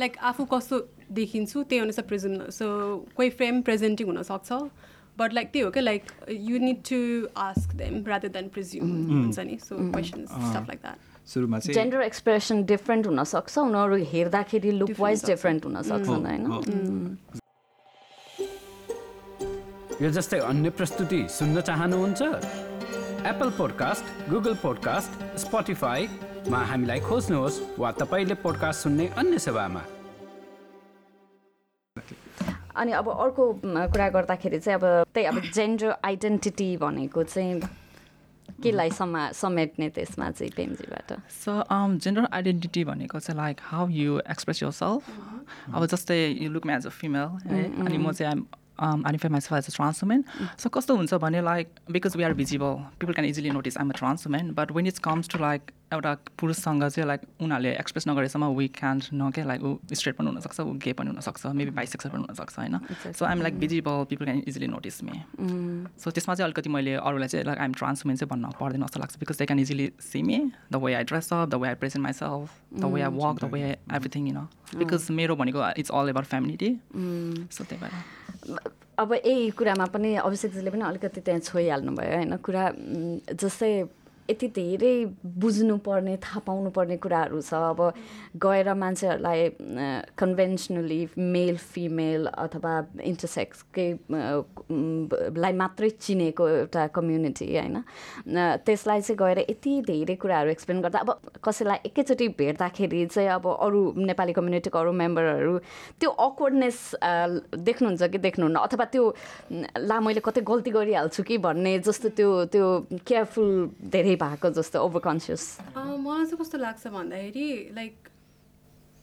लाइक 0.00 0.16
आफू 0.22 0.44
कस्तो 0.52 0.76
देखिन्छु 1.10 1.62
त्यही 1.62 1.80
अनुसार 1.82 2.04
प्रेजेन्ट। 2.08 2.50
सो 2.50 2.66
कोही 3.16 3.30
फ्रेम 3.30 3.62
प्रेजेन्टिङ 3.62 4.06
हुनसक्छ 4.06 4.52
बट 5.18 5.32
लाइक 5.34 5.46
त्यही 5.52 5.64
हो 5.64 5.70
क्या 5.70 5.82
like 5.82 6.02
you 6.30 6.58
need 6.58 6.78
to 6.88 6.98
ask 7.36 7.74
them 7.76 8.04
rather 8.06 8.28
than 8.36 8.48
presume 8.48 8.88
हुन्छ 9.08 9.38
नि। 9.38 9.58
So 9.64 9.76
question 9.76 10.24
stuff 10.26 10.64
like 10.68 10.80
that 10.80 10.98
सुरुमा 11.28 11.58
चाहिँ 11.58 11.74
जेन्डर 11.74 12.00
एक्सप्रेसन 12.02 12.64
डिफ्रेन्ट 12.64 13.06
हुनसक्छ 13.06 13.58
उनीहरू 13.58 13.96
हेर्दाखेरि 14.12 14.70
लुक 14.70 14.88
Different 14.88 15.02
वाइज 15.02 15.18
सक्छ। 15.18 15.30
डिफ्रेन्ट 15.30 15.64
हुनसक्छन् 15.64 16.26
होइन? 16.26 16.46
हो। 16.46 16.60
यो 20.02 20.10
जस्तै 20.10 20.38
अन्य 20.40 20.70
प्रस्तुति 20.70 21.20
सुन्न 21.30 21.60
चाहनुहुन्छ? 21.60 22.22
एप्पल 23.22 23.50
पोडकास्ट 23.56 24.04
गुगल 24.30 24.54
पोडकास्ट 24.62 25.38
स्पोटिफाईमा 25.38 26.60
हामीलाई 26.70 27.00
खोज्नुहोस् 27.00 27.60
वा 27.78 27.90
तपाईँले 28.00 28.34
पोडकास्ट 28.42 28.82
सुन्ने 28.82 29.06
अन्य 29.18 29.38
सेवामा। 29.38 29.82
अनि 32.76 32.92
अब 32.92 33.08
अर्को 33.08 33.52
कुरा 33.64 34.08
गर्दाखेरि 34.16 34.58
चाहिँ 34.58 34.78
अब 34.80 34.84
त्यही 35.14 35.26
अब 35.26 35.40
जेन्डर 35.54 35.94
आइडेन्टिटी 36.04 36.76
भनेको 36.76 37.22
चाहिँ 37.22 37.60
केलाई 38.62 38.90
समा 38.90 39.30
समेट्ने 39.32 39.88
त्यसमा 39.90 40.30
चाहिँ 40.30 40.52
पेम्जीबाट 40.56 41.12
सो 41.42 41.52
जेन्डर 41.98 42.28
आइडेन्टिटी 42.32 42.84
भनेको 42.84 43.18
चाहिँ 43.18 43.38
like 43.40 43.60
how 43.64 43.88
you 43.88 44.18
express 44.30 44.62
yourself 44.80 45.74
अब 45.74 45.86
जस्तै 45.86 46.18
you 46.40 46.50
look 46.50 46.66
as 46.70 46.86
a 46.86 46.90
female 46.90 47.52
है? 47.52 47.64
अनि 47.84 47.98
म 47.98 48.12
चाहिँ 48.12 48.46
um, 48.78 49.02
myself 49.30 49.58
as 49.58 49.68
a 49.68 49.72
trans 49.72 50.02
woman. 50.02 50.24
So 50.56 50.70
कस्तो 50.70 50.96
हुन्छ 50.96 51.14
भने 51.14 51.66
because 51.88 52.16
we 52.16 52.24
are 52.24 52.34
visible, 52.34 52.82
people 52.98 53.14
can 53.14 53.24
easily 53.24 53.50
notice 53.50 53.76
I'm 53.76 53.90
a 53.90 53.94
trans 53.94 54.26
woman. 54.26 54.52
But 54.52 54.70
when 54.70 54.86
it 54.86 55.00
comes 55.02 55.28
to 55.28 55.38
like 55.38 55.72
एउटा 55.92 56.12
पुरुषसँग 56.40 56.82
चाहिँ 56.88 57.06
लाइक 57.08 57.20
उनीहरूले 57.40 57.70
एक्सप्रेस 57.82 58.08
नगरेसम्म 58.08 58.46
वी 58.58 58.68
क्यान्ट 58.78 59.08
न 59.14 59.30
क्या 59.30 59.44
लाइक 59.44 59.62
ऊ 59.62 59.76
स्ट्रेट 59.92 60.16
पनि 60.16 60.28
हुनसक्छ 60.28 60.60
ऊ 60.60 60.72
गे 60.84 60.92
पनि 60.98 61.10
हुनसक्छ 61.10 61.46
मेबी 61.60 61.70
बाइसेक्सर 61.78 62.08
पनि 62.10 62.24
हुनसक्छ 62.24 62.58
होइन? 62.58 62.78
So 63.12 63.24
I'm 63.24 63.42
like 63.42 63.58
visible 63.60 64.04
people 64.10 64.24
can 64.24 64.42
easily 64.48 64.66
notice 64.66 65.02
me 65.04 65.16
so 66.02 66.10
त्यसमा 66.10 66.34
चाहिँ 66.34 66.46
अलिकति 66.48 66.70
मैले 66.76 66.94
अरूलाई 66.96 67.28
चाहिँ 67.28 67.46
लाइक 67.46 67.58
आइम 67.58 67.72
ट्रान्समेन 67.80 68.16
चाहिँ 68.16 68.28
भन्न 68.30 68.52
पर्दैन 68.60 68.82
जस्तो 68.82 69.00
लाग्छ 69.00 69.18
because 69.20 69.38
they 69.38 69.46
can 69.46 69.60
easily 69.60 69.92
see 70.00 70.22
me 70.22 70.40
the 70.72 70.82
way 70.84 70.94
I 70.94 71.04
dress 71.12 71.32
up 71.32 71.48
the 71.48 71.62
way 71.62 71.68
I 71.68 71.74
present 71.84 72.02
myself 72.20 72.60
the 72.80 72.92
way 72.94 73.00
I 73.02 73.10
walk 73.16 73.44
the 73.44 73.52
way 73.54 73.62
everything 73.70 74.28
you 74.28 74.34
know 74.34 74.48
because 74.76 75.10
मेरो 75.20 75.36
भनेको 75.36 75.70
it's 75.78 75.90
all 75.90 76.08
about 76.08 76.26
family 76.34 76.76
so 77.56 77.64
त्यही 77.64 77.80
भएर। 77.82 78.70
अब 78.98 79.12
यही 79.12 79.50
कुरामा 79.56 79.86
पनि 79.92 80.14
अभिषेकजीले 80.20 80.70
पनि 80.70 80.82
अलिकति 80.84 81.20
त्यहाँ 81.20 81.40
छोइहाल्नु 81.40 81.92
भयो 81.96 82.16
होइन? 82.16 82.36
कुरा 82.36 82.64
उम्, 82.68 83.18
जस्तै 83.40 83.72
यति 84.32 84.48
धेरै 84.56 84.94
बुझ्नुपर्ने 85.44 86.16
थाहा 86.24 86.40
पाउनुपर्ने 86.46 86.96
कुराहरू 87.04 87.40
छ। 87.40 87.54
अब 87.54 87.80
गएर 88.42 88.72
मान्छेहरूलाई 88.74 89.48
कन्भेन्सनली 90.18 91.00
मेल 91.18 91.56
फिमेल 91.72 92.26
अथवा 92.26 92.72
इन्टरसेक्सकै 93.04 93.88
लाई 95.36 95.52
मात्रै 95.52 95.90
चिनेको 96.00 96.48
एउटा 96.48 96.86
कम्युनिटी 96.96 97.46
होइन? 97.52 97.76
त्यसलाई 98.66 99.00
चाहिँ 99.00 99.18
गएर 99.18 99.38
यति 99.50 99.72
धेरै 99.86 100.16
कुराहरू 100.22 100.50
एक्सप्लेन 100.50 100.80
गर्दा 100.82 100.98
अब 101.04 101.10
कसैलाई 101.44 101.78
एकैचोटि 101.86 102.28
भेट्दाखेरि 102.40 103.04
चाहिँ 103.06 103.28
अब 103.28 103.46
अरू 103.52 103.80
नेपाली 104.08 104.32
कम्युनिटीको 104.32 104.78
अरू 104.78 104.92
मेम्बरहरू 105.02 105.58
त्यो 106.00 106.10
अक्वर्डनेस 106.10 106.78
देख्नुहुन्छ 107.68 108.02
कि 108.02 108.18
देख्नुहुन्न? 108.18 108.56
अथवा 108.56 108.84
त्यो 108.92 109.04
ला 109.88 110.00
मैले 110.00 110.20
कतै 110.24 110.40
गल्ती 110.40 110.70
गरिहाल्छु 110.70 111.22
कि 111.22 111.38
भन्ने 111.38 111.78
जस्तो 111.84 112.08
त्यो 112.16 112.30
त्यो 112.52 112.66
केयरफुल 113.06 113.50
धेरै 113.92 114.16
भएको 114.22 114.50
जस्तो 114.58 114.84
ओभर 114.86 115.00
कन्सियस 115.08 115.44
मलाई 115.76 116.24
चाहिँ 116.24 116.38
कस्तो 116.40 116.58
लाग्छ 116.58 116.86
भन्दाखेरि 116.96 117.48
like 117.76 118.11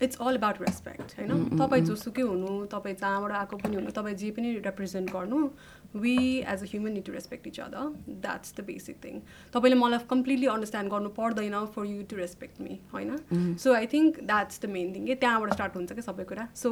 it's 0.01 0.18
all 0.22 0.36
about 0.38 0.62
respect 0.62 1.20
होइन? 1.20 1.58
तपाईँ 1.60 1.84
जोसुकै 1.86 2.22
हुनु 2.22 2.65
तपाईँ 2.72 2.96
जहाँबाट 2.96 3.32
आएको 3.39 3.58
पनि 3.63 3.75
हुनु 3.75 3.91
तपाईँ 3.98 4.15
जे 4.15 4.32
पनि 4.38 4.53
रिप्रेजेन्ट 4.65 5.12
गर्नु 5.12 5.50
we 5.96 6.15
as 6.39 6.63
a 6.63 6.68
human 6.72 6.91
need 6.94 7.06
to 7.06 7.12
respect 7.12 7.48
each 7.48 7.60
other 7.60 7.86
that's 8.25 8.53
the 8.58 8.63
basic 8.65 8.98
thing 9.03 9.20
तपाईँले 9.53 9.77
मलाई 9.79 10.06
कम्प्लिटली 10.10 10.48
अन्डरस्ट्यान्ड 10.53 10.91
गर्नु 10.91 11.10
पर्दैन 11.18 11.56
for 11.75 11.86
you 11.86 12.03
to 12.10 12.15
respect 12.15 12.62
me 12.62 12.79
होइन? 12.94 13.56
So 13.63 13.74
I 13.74 13.88
think 13.94 14.20
that's 14.24 14.62
the 14.62 14.70
main 14.75 14.94
thing 14.96 15.06
कि 15.06 15.15
त्यहाँबाट 15.24 15.53
स्टार्ट 15.53 15.75
हुन्छ 15.75 15.91
क्या 15.91 16.06
सबै 16.10 16.24
कुरा. 16.32 16.48
सो 16.56 16.70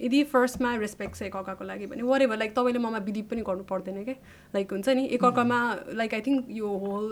यदि 0.00 0.22
फर्स्टमा 0.32 0.74
रेस्पेक्ट 0.84 1.14
छ 1.16 1.22
एकअर्काको 1.30 1.64
लागि 1.64 1.86
भने 1.92 2.02
वरे 2.10 2.26
भयो 2.26 2.38
लाइक 2.38 2.56
तपाईँले 2.56 2.82
ममा 2.86 2.98
बिलिभ 3.06 3.28
पनि 3.30 3.42
गर्नु 3.50 3.64
पर्दैन 3.70 4.02
क्या? 4.04 4.14
लाइक 4.54 4.72
हुन्छ 4.72 4.88
नि? 4.88 5.06
एकअर्कामा 5.18 5.60
लाइक 6.02 6.14
आई 6.14 6.20
थिङ्क 6.26 6.50
यो 6.60 6.68
होल 6.84 7.06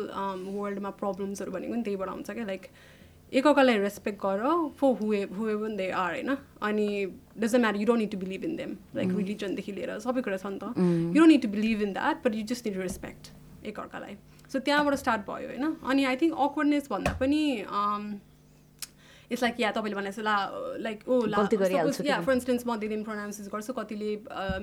वर्ल्डमा 0.58 0.90
प्रब्लम्सहरू 1.00 1.52
भनेको 1.52 1.74
नि 1.74 1.82
त्यहीबाट 1.82 2.08
आउँछ 2.08 2.30
क्या? 2.30 2.44
लाइक 2.44 2.66
एकअर्कालाई 3.32 3.78
रेस्पेक्ट 3.78 4.18
गर 4.20 4.42
फर 4.78 4.96
हुए 5.00 5.22
हुएभन 5.32 5.76
दे 5.76 5.88
आर 5.92 6.12
होइन 6.12 6.36
अनि 6.62 6.88
doesn't 7.38 7.60
matter 7.60 7.80
you 7.80 7.86
don't 7.86 8.00
need 8.00 8.10
to 8.10 8.18
believe 8.18 8.44
in 8.44 8.56
them 8.56 8.76
like 8.94 9.16
रिलिजनदेखि 9.16 9.72
लिएर 9.72 9.98
सबै 10.00 10.22
कुरा 10.22 10.36
छ 10.36 10.46
नि 10.46 10.58
त 10.58 10.74
you 10.76 11.14
don't 11.14 11.32
need 11.32 11.42
to 11.42 11.48
believe 11.48 11.82
in 11.82 11.92
that 11.92 12.22
but 12.24 12.34
you 12.34 12.44
just 12.52 12.66
need 12.66 12.78
respect 12.80 13.32
एकअर्कालाई 13.66 14.16
सो 14.52 14.58
त्यहाँबाट 14.60 14.94
स्टार्ट 14.98 15.26
भयो 15.26 15.48
होइन 15.48 15.76
अनि 15.84 16.04
आई 16.04 16.16
थिङ्क 16.16 16.38
अक्वर्डनेस 16.40 16.88
भन्दा 16.90 17.12
पनि 17.20 17.42
इट्स 19.30 19.42
लाइक 19.42 19.60
या 19.60 19.70
तपाईँले 19.72 19.96
भने 19.96 20.10
जस्तो 20.10 20.22
ला 20.22 20.36
like 20.84 20.98
oh 21.08 21.14
yeah 22.04 22.20
for 22.20 22.32
instance 22.32 22.66
म 22.66 22.76
दिदी 22.76 22.96
प्रोनाउन्सेस 23.08 23.48
गर्छु 23.54 23.72
कतिले 23.72 24.10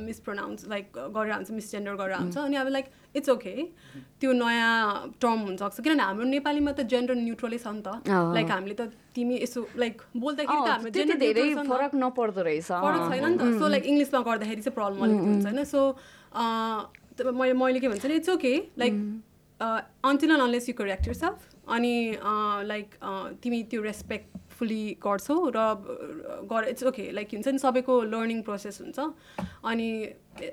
मिसप्रोनाउन्स 0.05 0.67
लाइक 0.69 0.85
गरेर 1.15 1.31
आउँछ 1.33 1.51
मिसजेन्डर 1.51 1.95
गरेर 2.01 2.15
आउँछ 2.21 2.37
अनि 2.37 2.55
अब 2.61 2.67
लाइक 2.77 2.85
इट्स 3.15 3.29
ओके 3.29 3.53
त्यो 4.21 4.31
नयाँ 4.31 5.17
टर्म 5.21 5.39
हुनसक्छ। 5.47 5.79
किनभने 5.81 6.03
हाम्रो 6.03 6.25
नेपालीमा 6.35 6.71
त 6.71 6.87
जेन्डर 6.93 7.15
न्युट्रलै 7.15 7.57
छ 7.57 7.67
नि 7.67 7.81
त। 7.81 7.87
लाइक 8.07 8.47
हामीले 8.51 8.75
त 8.79 8.93
तिमी 9.15 9.35
यसो 9.41 9.59
लाइक 9.75 9.95
बोल्दाखेरि 10.15 10.61
त 10.61 10.69
हाम्रो 10.71 10.89
जेन्डर 10.95 11.17
धेरै। 11.19 11.47
फरक 11.67 11.91
नपर्दो 12.03 12.41
रहेछ। 12.41 12.69
फरक 12.71 13.01
छैन 13.11 13.25
नि 13.25 13.37
त। 13.37 13.43
सो 13.59 13.65
लाइक 13.67 13.83
इङ्ग्लिसमा 13.91 14.21
गर्दाखेरि 14.29 14.61
चाहिँ 14.61 14.75
प्रब्लम 14.79 14.99
अलिकति 15.03 15.27
हुन्छ 15.27 15.45
होइन। 15.45 15.63
सो 15.73 15.81
मैले 17.19 17.53
मैले 17.53 17.79
के 17.79 17.87
भन्छ 17.91 18.05
it's 18.05 18.29
okay 18.29 18.53
like 18.79 18.93
until 19.59 20.31
unless 20.31 20.69
you 20.69 20.75
correct 20.77 21.07
yourself 21.15 21.37
अनि 21.75 21.93
लाइक 22.71 22.87
तिमी 23.43 23.59
त्यो 23.71 23.81
रेस्पेक्टफुली 24.61 24.97
गर्छौ 25.03 25.37
र 25.55 25.59
गर 26.45 26.63
इट्स 26.69 26.83
ओके 26.83 27.11
लाइक 27.11 27.27
हुन्छ 27.33 27.47
नि 27.47 27.57
सबैको 27.57 27.93
लर्निङ 28.13 28.41
प्रोसेस 28.41 28.81
हुन्छ। 28.81 28.99
अनि 29.65 29.89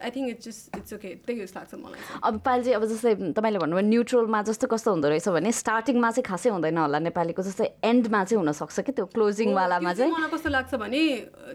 I 0.02 0.10
think 0.10 0.28
it's 0.28 0.44
just 0.44 0.76
it's 0.76 0.92
okay 0.94 1.08
त्यही 1.26 1.40
जस्तो 1.40 1.60
लाग्छ 1.60 1.74
मलाई 1.74 2.00
अब 2.24 2.40
पालि 2.40 2.62
चाहिँ 2.64 2.76
अब 2.76 2.84
जस्तै 2.88 3.14
तपाईँले 3.36 3.58
भन्नुभयो 3.58 3.88
न्युट्रलमा 3.88 4.42
जस्तो 4.48 4.66
कस्तो 4.66 4.90
हुँदो 4.90 5.08
रहेछ 5.08 5.28
भने 5.28 5.52
स्टार्टिङमा 5.52 6.10
चाहिँ 6.10 6.24
खासै 6.24 6.50
हुँदैन 6.50 6.78
होला 6.78 6.98
नेपालीको 7.08 7.42
जस्तै 7.42 7.66
एन्डमा 7.84 8.24
चाहिँ 8.24 8.40
हुनसक्छ 8.42 8.80
कि 8.80 8.92
त्यो 8.92 9.06
क्लोजिङवालामा 9.14 9.92
चाहिँ 9.94 10.12
मलाई 10.12 10.30
कस्तो 10.34 10.48
लाग्छ 10.56 10.74
भने 10.82 11.02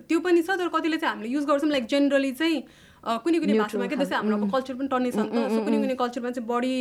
त्यो 0.07 0.19
पनि 0.19 0.41
छ 0.41 0.57
तर 0.61 0.69
कतिले 0.69 0.97
चाहिँ 0.97 1.13
हामीले 1.13 1.33
युज 1.33 1.45
गर्छौँ 1.49 1.69
लाइक 1.69 1.85
जेनरली 1.89 2.31
चाहिँ 2.37 2.63
कुनै 3.03 3.39
कुनै 3.43 3.53
भाषामा 3.59 3.85
के 3.91 3.95
जस्तै 3.99 4.15
हाम्रो 4.15 4.47
कल्चर 4.47 4.73
पनि 4.79 4.87
टन्नै 4.87 5.11
छ 5.11 5.17
नि 5.19 5.29
त। 5.35 5.51
सो 5.51 5.59
कुनै 5.67 5.77
कुनै 5.83 5.95
कल्चरमा 5.99 6.29
चाहिँ 6.31 6.47
बढी 6.47 6.75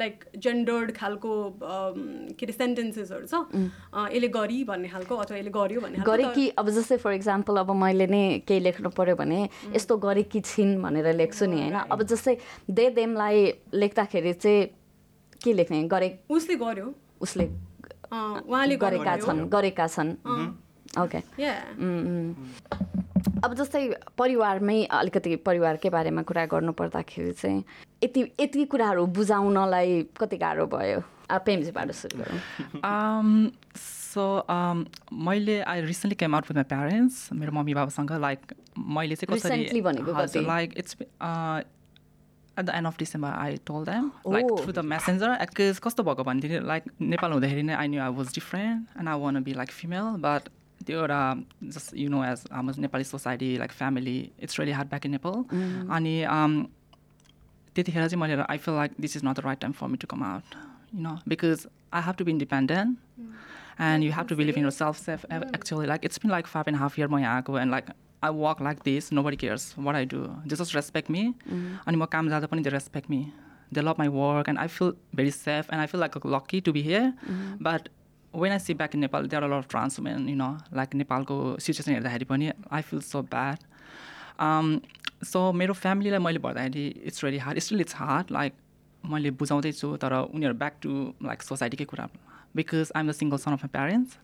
लाइक 0.00 0.14
जेन्डर्ड 0.36 0.88
खालको 1.00 1.32
के 2.36 2.44
अरे 2.44 2.54
सेन्टेन्सेसहरू 2.60 3.24
छ। 3.24 3.34
यसले 4.12 4.28
गरी 4.36 4.58
भन्ने 4.68 4.88
खालको 4.92 5.14
अथवा 5.24 5.36
यसले 5.40 5.52
गर्यो 5.56 5.80
भन्ने 5.80 6.04
गरे 6.04 6.24
कि 6.36 6.44
अब 6.60 6.66
जस्तै 6.76 6.96
फर 7.00 7.12
इक्जाम्पल 7.20 7.56
अब 7.64 7.70
मैले 7.84 8.06
नै 8.12 8.22
केही 8.44 8.60
लेख्नु 8.68 8.92
पऱ्यो 8.92 9.16
भने 9.16 9.40
यस्तो 9.72 9.96
गरेकी 9.96 10.40
छिन् 10.44 10.76
भनेर 10.84 11.08
लेख्छु 11.16 11.44
नि 11.48 11.58
होइन? 11.60 11.76
अब 11.88 12.00
जस्तै 12.12 12.36
दे 12.68 12.84
देमलाई 13.00 13.38
लेख्दाखेरि 13.80 14.32
चाहिँ 14.44 14.60
के 15.40 15.50
लेख्ने? 15.56 15.82
गरे 15.88 16.08
उसले 16.28 16.54
गर्यो। 16.60 16.86
उसले 17.24 17.44
उहाँले 18.12 18.76
गरेका। 18.76 19.16
छन् 19.24 19.40
गरेका 19.48 19.86
छन्। 19.88 20.10
ओके. 21.00 21.20
अब 23.44 23.54
जस्तै 23.58 23.82
परिवारमै 24.18 24.78
अलिकति 25.00 25.36
परिवारकै 25.48 25.90
बारेमा 25.96 26.22
कुरा 26.30 26.44
गर्नु 26.52 26.72
पर्दाखेरि 26.80 27.32
चाहिँ 27.40 27.64
यति 28.04 28.20
यति 28.40 28.64
कुराहरू 28.72 29.06
बुझाउनलाई 29.18 30.02
कति 30.20 30.36
गाह्रो 30.44 30.66
भयो 30.74 31.00
पेम्जीबाट 31.46 31.90
सुरु 32.02 32.18
गरौँ 32.20 32.38
Um, 32.90 33.32
so 33.80 34.22
um, 34.54 34.84
मैले 35.28 35.60
I 35.72 35.80
recently 35.88 36.16
came 36.22 36.34
out 36.34 36.50
with 36.50 36.56
my 36.56 36.64
parents 36.74 37.32
मेरो 37.40 37.52
मम्मी 37.58 37.74
बाबासँग 37.80 38.12
लाइक 38.26 38.54
मैले 38.98 39.16
चाहिँ 39.16 39.40
Recently 39.40 39.82
भनेको? 39.88 40.40
Like 40.52 40.78
it's 40.78 40.96
at 41.00 42.64
the 42.66 42.70
end 42.74 42.86
of 42.86 42.98
December 42.98 43.32
I 43.32 43.56
told 43.66 43.84
them 43.84 44.10
like. 44.28 44.46
Through 44.62 44.72
the 44.72 44.84
messenger 44.94 45.36
aches 45.42 45.78
कस्तो 45.84 46.02
भएको 46.02 46.24
भनेदेखि 46.30 46.58
लाइक 46.66 46.84
नेपाल 47.00 47.32
हुँदाखेरि 47.32 47.62
नै 47.62 47.74
I 47.74 47.88
knew 47.88 48.02
I 48.02 48.12
was 48.18 48.34
different 48.34 48.98
and 48.98 49.08
I 49.08 49.20
want 49.20 49.42
be 49.48 49.54
like 49.60 49.70
female 49.82 50.16
but 50.26 50.48
त्यो 50.86 50.98
एउटा 50.98 51.20
जस्ट 51.64 51.96
यु 51.96 52.08
नो 52.10 52.24
एज 52.24 52.44
हाम्रो 52.52 52.80
Nepali 52.80 53.04
society 53.06 53.56
like 53.58 53.72
family 53.74 54.18
it's 54.40 54.58
really 54.58 54.72
hard 54.72 54.88
back 54.88 55.06
in 55.06 55.12
Nepal 55.12 55.88
अनि 55.90 56.14
um, 56.26 56.54
त्यतिखेर 57.76 58.06
चाहिँ 58.06 58.20
मैले 58.20 58.42
I 58.42 58.58
feel 58.58 58.74
like 58.74 58.92
this 59.00 59.16
is 59.16 59.24
not 59.24 59.36
the 59.36 59.44
right 59.44 59.60
time 59.60 59.72
for 59.72 59.88
me 59.88 59.96
to 59.96 60.06
come 60.06 60.22
out 60.24 60.54
you 60.94 61.00
know 61.02 61.16
because 61.28 61.66
I 61.94 62.02
have 62.02 62.14
to 62.14 62.24
be 62.24 62.32
independent 62.32 63.20
and 63.80 64.04
you 64.04 64.12
have 64.12 64.26
to 64.28 64.36
believe 64.36 64.58
in 64.58 64.64
yourself 64.72 64.96
safe 64.98 65.24
actually 65.34 65.86
like 65.86 66.04
it's 66.04 66.20
been 66.22 66.30
like 66.30 66.46
five 66.48 66.68
and 66.68 66.78
half 66.78 66.98
year 66.98 67.08
म 67.08 67.18
यहाँ 67.18 67.34
आएको 67.34 67.58
and 67.58 67.70
like 67.70 67.90
I 68.22 68.30
work 68.34 68.62
like 68.62 68.78
this 68.84 69.12
nobody 69.22 69.36
cares 69.36 69.74
what 69.78 69.94
I 69.94 70.06
do 70.06 70.24
they 70.46 70.56
just 70.56 70.74
respect 70.76 71.10
me 71.10 71.22
अनि 71.46 71.96
म 71.96 72.04
काम 72.08 72.28
जाँदा 72.28 72.46
पनि 72.46 72.62
they 72.62 72.70
respect 72.70 73.10
me 73.10 73.24
they 73.74 73.80
love 73.80 73.96
my 73.98 74.08
work 74.10 74.48
and 74.48 74.58
I 74.58 74.68
feel 74.68 74.92
very 75.14 75.30
safe 75.32 75.72
and 75.72 75.80
I 75.80 75.86
feel 75.86 76.00
like 76.00 76.26
lucky 76.28 76.60
to 76.60 76.72
be 76.72 76.82
here 76.82 77.12
but 77.62 77.88
when 78.34 78.52
I 78.52 78.58
see 78.58 78.74
back 78.74 78.94
in 78.94 79.00
Nepal 79.00 79.28
there 79.28 79.44
are 79.44 79.50
lot 79.50 79.68
transmen 79.70 80.28
you 80.28 80.36
know 80.36 80.50
like 80.76 80.94
नेपालको 80.94 81.36
situation 81.66 81.92
हेर्दाखेरि 81.92 82.24
पनि 82.24 82.50
I 82.70 82.82
feel 82.82 83.00
so 83.02 83.22
bad 83.34 83.58
so 85.26 85.40
मेरो 85.52 85.72
फ्यामिलीलाई 85.74 86.18
मैले 86.26 86.38
भन्दाखेरि 86.46 86.86
it's 87.10 87.24
really 87.24 87.38
hard 87.44 87.58
still 87.66 87.80
it's 87.80 87.96
hard 87.96 88.30
like 88.32 88.52
मैले 89.04 89.30
बुझाउँदैछु 89.42 89.96
तर 90.02 90.12
उनीहरू 90.14 90.54
ब्याक 90.62 90.74
टु 90.82 90.90
लाइक 91.24 91.42
सोसाइटीकै 91.42 91.84
कुरा। 91.92 92.08
Because 92.56 92.90
I'm 92.96 93.08
the 93.08 93.12
single 93.14 93.38
son 93.38 93.52
of 93.52 93.64
my 93.64 93.70
parents 93.72 94.16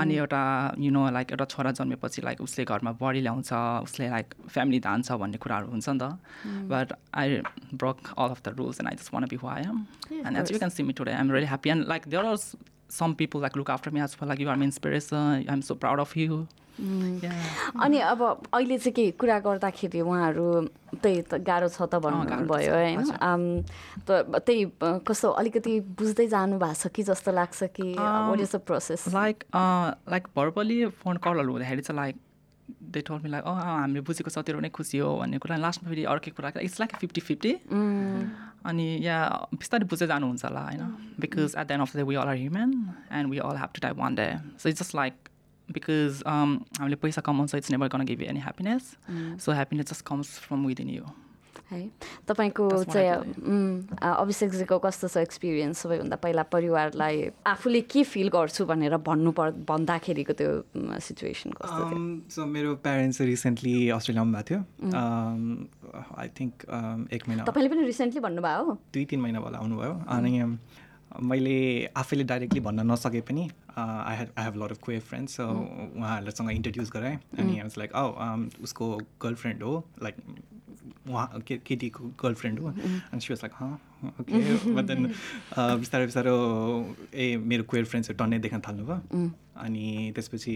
अनि 0.00 0.14
एउटा 0.16 0.42
यु 0.78 0.90
नो 0.92 1.10
लाइक 1.10 1.30
एउटा 1.32 1.44
छोरा 1.52 1.70
जन्मेपछि 1.80 2.22
लाइक 2.22 2.40
उसले 2.40 2.64
घरमा 2.64 2.92
बढी 3.00 3.20
ल्याउँछ 3.20 3.52
उसले 3.88 4.08
लाइक 4.10 4.34
फ्यामिली 4.48 4.80
धान्छ 4.86 5.12
भन्ने 5.22 5.38
कुराहरू 5.44 5.68
हुन्छ 5.70 5.88
नि 5.88 5.98
त। 5.98 6.02
But 6.72 6.92
I 7.14 7.40
broke 7.74 7.98
all 8.16 8.30
of 8.30 8.42
the 8.44 8.54
rules 8.58 8.80
and 8.80 8.88
I 8.90 8.96
just 8.96 9.14
want 9.14 9.24
be 9.34 9.38
am 9.58 9.84
and 10.26 10.38
as 10.38 10.52
you 10.52 10.58
can 10.58 10.70
see 10.70 10.82
me 10.82 10.92
today 11.00 11.12
I'm 11.12 11.32
really 11.32 11.46
happy 11.46 11.70
and 11.70 11.88
like 11.88 12.08
there 12.08 12.26
are 12.26 12.36
some 12.88 13.14
people 13.14 13.40
like 13.40 13.56
look 13.56 13.70
after 13.70 13.90
me 13.90 14.00
as 14.00 14.18
well 14.18 14.28
like 14.28 14.40
you 14.40 14.48
are 14.48 14.56
my 14.56 14.64
inspiration 14.64 15.44
i'm 15.48 15.62
so 15.62 15.74
proud 15.74 16.00
of 16.00 16.16
you. 16.16 16.46
Yeah. 16.78 17.34
अनि 17.82 17.98
अब 17.98 18.20
अहिले 18.54 18.78
चाहिँ 18.78 18.92
के 18.94 19.10
कुरा 19.18 19.38
गर्दाखेरि 19.46 20.00
उहाँहरू 20.00 20.44
त्यही 21.02 21.22
त 21.26 21.42
गाह्रो 21.42 21.68
छ 21.68 21.82
त 21.90 21.98
भन्नुभयो 22.04 22.74
होइन। 22.74 23.66
त्यही 24.06 24.62
कस्तो 25.08 25.28
अलिकति 25.42 25.74
बुझ्दै 25.98 26.26
जानु 26.30 26.58
भएको 26.58 26.74
छ 26.78 26.86
कि 26.94 27.02
जस्तो 27.10 27.32
लाग्छ 27.34 27.62
कि? 27.74 27.88
What 27.98 28.40
is 28.40 28.50
the 28.54 28.56
process 28.70 29.08
like 29.14 29.44
like 29.54 30.24
verbally 30.38 30.78
phone 31.02 31.16
कलहरू 31.18 31.50
हुँदाखेरि 31.52 31.82
चाहिँ 31.82 31.98
like 32.00 32.16
they 32.94 33.00
told 33.10 33.20
me 33.24 33.30
like 33.30 33.44
अँ 33.44 33.54
हामीले 33.58 34.00
बुझेको 34.06 34.30
छ 34.30 34.38
तेरो 34.46 34.60
नै 34.62 34.70
खुसी 34.70 34.98
हो 35.02 35.10
भन्ने 35.18 35.38
कुरा। 35.42 35.56
लास्टमा 35.58 35.90
फेरि 35.90 36.04
अर्कै 36.14 36.30
कुरा 36.30 36.52
इट्स 36.62 36.78
लाइक 36.80 36.96
फिफ्टी 37.02 37.20
फिफ्टी 37.26 37.52
अनि 38.68 38.86
या 39.04 39.18
बिस्तारै 39.54 39.88
बुझ्दै 39.90 40.06
जानुहुन्छ 40.06 40.44
होला 40.44 40.62
होइन 40.64 40.82
because 41.20 41.54
at 41.54 41.66
the 41.66 41.70
end 41.70 41.82
of 41.82 41.96
the 41.96 42.08
we 42.08 42.14
all 42.14 42.28
are 42.28 42.36
human 42.36 42.74
and 43.12 43.30
we 43.30 43.38
all 43.46 43.56
have 43.62 43.70
to 43.74 43.86
type 43.86 43.96
one 43.98 44.20
day 44.20 44.28
so 44.58 44.68
it's 44.68 44.82
just 44.82 44.94
like 44.94 45.14
because 45.68 46.22
हामीले 46.26 46.96
पैसा 47.02 47.20
कमाउँछ 47.22 47.54
it's 47.54 47.70
never 47.70 47.88
can 47.94 48.04
give 48.10 48.22
any 48.28 48.40
happiness 48.40 48.92
so 49.44 49.52
happiness 49.52 49.90
just 49.90 50.06
comes 50.06 50.38
from 50.44 50.66
within 50.66 50.90
you 50.90 51.14
है। 51.70 51.80
तपाईँको 52.28 52.64
चाहिँ 52.84 53.88
अभिषेकजीको 54.00 54.78
कस्तो 54.78 55.08
छ 55.08 55.16
experience 55.18 55.78
सबैभन्दा 55.78 56.16
पहिला 56.16 56.42
परिवारलाई 56.48 57.16
आफूले 57.46 57.80
के 57.92 58.02
फिल 58.08 58.28
गर्छु 58.32 58.64
भनेर 58.64 58.96
भन्नु 59.04 59.30
पर् 59.36 59.52
भन्दाखेरिको 59.68 60.32
त्यो 60.32 60.50
सिचुएसन 60.72 61.50
कस्तो 61.60 61.82
थियो? 61.90 62.00
सो 62.32 62.46
मेरो 62.46 62.74
प्यारेन्ट्स 62.80 63.20
रिसेन्टली 63.20 63.76
अस्ट्रेलियामा 63.92 64.32
भएको 64.32 64.48
थियो। 64.48 64.60
आई 66.16 66.28
थिङ्क 66.40 66.54
एक 67.12 67.22
महिना 67.28 67.44
तपाईँले 67.44 67.68
पनि 67.68 67.82
रिसेन्टली 67.84 68.20
भन्नुभयो? 68.20 68.64
हो 68.64 68.72
दुई 68.92 69.04
तिन 69.04 69.20
महिना 69.20 69.38
होला 69.38 69.58
आउनुभयो। 69.58 69.94
अनि 70.08 70.32
मैले 71.08 71.58
आफैले 71.96 72.24
डाइरेक्टली 72.24 72.60
भन्न 72.60 72.80
नसके 72.90 73.20
पनि 73.28 73.48
I 73.76 74.16
have 74.16 74.28
I 74.38 74.44
have 74.44 74.56
lot 74.62 74.70
of 74.70 74.78
queer 74.84 75.00
friends 75.00 75.36
so 75.36 75.44
उहाँहरूसँग 75.44 76.50
इन्ट्रोड्युस 76.50 76.90
गराएँ। 76.92 77.16
अनि 77.38 77.60
वाज 77.60 77.74
लाइक 77.78 77.92
औ 77.96 78.04
उसको 78.62 78.84
गर्लफ्रेन्ड 79.22 79.62
हो। 79.62 79.72
लाइक 80.02 80.16
उहाँ 81.08 81.40
के 81.46 81.56
केटीको 81.66 82.04
गर्लफ्रेन्ड 82.22 82.58
हो। 82.60 82.68
अनि 82.68 83.20
she 83.20 83.32
was 83.32 83.40
like 83.44 83.52
okay 84.20 84.72
but 84.74 84.84
then 84.84 85.06
बिस्तारै 85.56 86.04
बिस्तारो 86.06 86.34
ए 87.14 87.36
मेरो 87.36 87.62
क्वेयर 87.70 87.84
फ्रेन्ड्सहरू 87.84 88.18
टन्नै 88.18 88.38
देख्न 88.46 88.60
थाल्नुभयो 88.68 89.28
अनि 89.64 90.12
त्यसपछि 90.14 90.54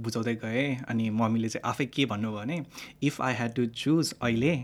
बुझाउँदै 0.00 0.34
गएँ। 0.44 0.64
अनि 0.88 1.10
मम्मीले 1.10 1.48
चाहिँ 1.48 1.68
आफै 1.70 1.86
के 1.86 2.06
भन्नुभयो 2.06 2.40
भने 2.40 2.56
if 3.02 3.20
I 3.20 3.34
had 3.34 3.54
to 3.54 3.66
choose 3.82 4.14
अहिले 4.22 4.54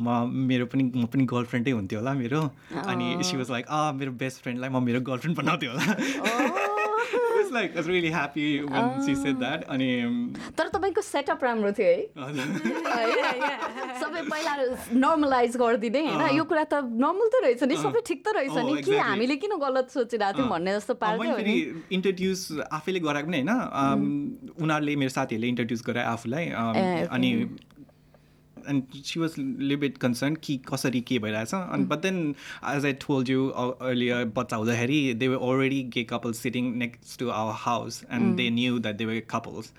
म 0.00 0.28
मेरो 0.28 0.66
पनि 0.66 0.82
म 0.94 1.06
पनि 1.08 1.24
गर्लफ्रेन्डै 1.24 1.70
हुन्थ्यो 1.72 1.98
होला 1.98 2.12
मेरो। 2.14 2.40
अनि 2.84 3.06
सी 3.24 3.36
वाज 3.36 3.50
लाइक 3.50 3.66
अँ 3.66 3.92
मेरो 3.96 4.12
बेस्ट 4.22 4.42
फ्रेन्डलाई 4.42 4.70
म 4.70 4.82
मेरो 4.84 5.00
गर्लफ्रेन्ड 5.00 5.38
बनाउँथ्यो 5.38 5.70
होला। 5.72 6.65
Like 7.52 7.76
really 7.86 8.10
happy 8.10 8.46
when 8.72 9.00
she 9.06 9.14
said 9.14 9.36
that 9.38 9.64
अनि 9.64 9.88
तर 10.58 10.68
तपाईँको 10.68 11.00
सेटअप 11.02 11.44
राम्रो 11.44 11.72
थियो 11.72 11.88
है? 11.88 12.00
सबै 14.00 14.22
पहिला 14.30 14.54
नर्मलाइज 14.92 15.56
गरिदिने 15.56 16.02
होइन? 16.06 16.36
यो 16.36 16.44
कुरा 16.44 16.64
त 16.64 16.74
नर्मल 17.04 17.28
त 17.28 17.42
रहेछ 17.44 17.62
नि 17.62 17.76
सबै 17.76 18.00
ठिक 18.06 18.24
त 18.24 18.36
रहेछ 18.36 18.56
नि। 18.56 18.82
के. 18.82 18.98
हामीले 18.98 19.36
किन 19.36 19.56
गलत 19.58 19.90
सोचिरहेको 19.90 20.38
थियौँ 20.38 20.48
भन्ने 20.50 20.74
जस्तो 20.76 20.94
पार्थ्यो 20.94 21.36
फेरि 21.36 21.56
इन्ट्रोड्युस 21.92 22.42
आफैले 22.72 23.00
गराएको 23.00 23.28
पनि 23.28 23.40
होइन। 23.40 24.54
उनीहरूले 24.60 24.96
मेरो 24.96 25.12
साथीहरूले 25.16 25.48
इन्ट्रोड्युस 25.48 25.82
गराए 25.86 26.04
आफूलाई। 26.04 26.44
Um, 26.50 27.56
uh, 28.66 28.72
okay. 28.72 28.86
अनि 28.86 28.86
and 28.86 29.04
she 29.04 29.20
was 29.20 29.34
little bit 29.38 29.98
concern 29.98 30.34
कि 30.34 30.56
कसरी 30.56 31.00
के 31.00 31.18
भइरहेछ। 31.18 31.54
अनि 31.54 31.84
but 31.84 31.98
then 31.98 32.34
as 32.74 32.84
I 32.86 32.92
told 32.92 33.28
you 33.28 33.48
earlier 33.48 34.24
बच्चा 34.24 34.56
हुँदाखेरि 34.56 35.14
they 35.14 35.28
were 35.28 35.54
already 35.54 35.82
gay 35.82 36.04
couple 36.04 36.32
sitting 36.32 36.74
next 36.74 37.20
to 37.20 37.28
our 37.28 37.52
house 37.56 38.04
and 38.12 38.36
they 38.36 38.50
knew 38.50 38.78
that 38.78 38.96
they 38.96 39.04
were 39.04 39.20
couples 39.30 39.72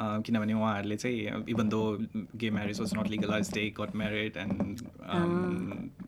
किनभने 0.00 0.52
उहाँहरूले 0.52 0.96
चाहिँ 0.96 1.44
even 1.48 1.68
though 1.68 1.98
gay 2.16 2.50
marriage 2.50 2.80
was 2.80 2.94
not 2.98 3.08
legalize 3.10 3.48
they 3.50 3.74
got 3.80 3.96
married 3.96 4.36
and 4.36 4.78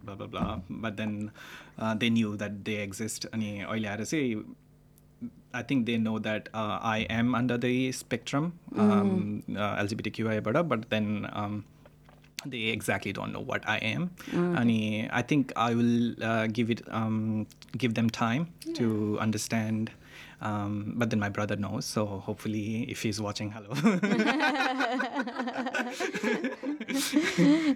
blah 0.04 0.16
blah 0.16 0.26
blah. 0.26 0.60
But 0.68 0.96
then 0.96 1.30
uh, 1.78 1.94
they 1.94 2.10
knew 2.10 2.36
that 2.36 2.64
they 2.64 2.76
exist. 2.86 3.26
अनि 3.34 3.60
अहिले 3.60 3.88
आएर 3.88 4.04
चाहिँ 4.04 4.44
I 5.54 5.62
think 5.62 5.86
they 5.86 5.98
know 5.98 6.18
that 6.18 6.48
uh, 6.54 6.78
I 6.82 7.06
am 7.10 7.34
under 7.34 7.58
the 7.58 7.92
spectrum 7.92 8.52
um, 8.76 9.42
uh, 9.56 9.82
LGBTQI 9.82 10.42
but 10.42 10.68
but 10.68 10.90
then 10.90 11.28
um, 11.32 11.64
they 12.46 12.64
exactly 12.68 13.12
don't 13.12 13.32
know 13.32 13.40
what 13.40 13.68
I 13.68 13.78
am. 13.78 14.10
And 14.32 15.08
I 15.12 15.22
think 15.22 15.52
I 15.56 15.74
will 15.74 16.14
uh, 16.22 16.46
give 16.46 16.70
it 16.70 16.82
um, 16.90 17.46
give 17.76 17.94
them 17.94 18.10
time 18.10 18.48
to 18.74 19.18
understand 19.20 19.90
um, 20.42 20.72
but 20.96 21.10
then 21.10 21.20
my 21.20 21.28
brother 21.28 21.56
knows 21.56 21.84
so 21.84 22.04
hopefully 22.26 22.84
if 22.94 23.02
he's 23.02 23.20
watching 23.20 23.50
hello. 23.50 23.72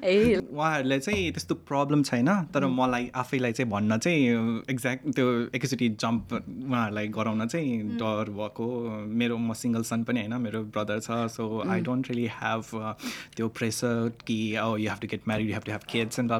ए 0.04 0.36
उहाँहरूलाई 0.36 1.00
चाहिँ 1.00 1.32
त्यस्तो 1.32 1.54
problem 1.70 2.02
छैन 2.02 2.28
तर 2.54 2.66
मलाई 2.80 3.10
आफैलाई 3.22 3.52
चाहिँ 3.52 3.70
भन्न 3.70 3.98
चाहिँ 3.98 4.64
एक्ज्याक्ट 4.70 5.14
त्यो 5.16 5.26
एकैचोटि 5.56 5.88
जम्प 6.04 6.32
उहाँहरूलाई 6.32 7.08
गराउन 7.18 7.46
चाहिँ 7.46 7.96
डर 8.02 8.30
भएको। 8.40 8.66
मेरो 9.22 9.36
म 9.38 9.52
सिङ्गल 9.62 9.82
सन 9.90 10.04
पनि 10.04 10.20
होइन 10.20 10.34
मेरो 10.42 10.62
ब्रदर 10.76 11.00
छ 11.06 11.26
so 11.36 11.44
I 11.70 11.80
don't 11.88 12.10
really 12.10 12.26
have 12.40 12.64
त्यो 13.36 13.48
प्रेसर 13.60 14.12
कि 14.26 14.38
oh 14.64 14.74
you 14.76 14.88
have 14.88 15.00
to 15.00 15.06
get 15.06 15.26
married 15.26 15.48
you 15.48 15.54
have 15.54 15.64
to 15.64 15.72
have 15.72 15.86
kids 15.86 16.18
and 16.18 16.30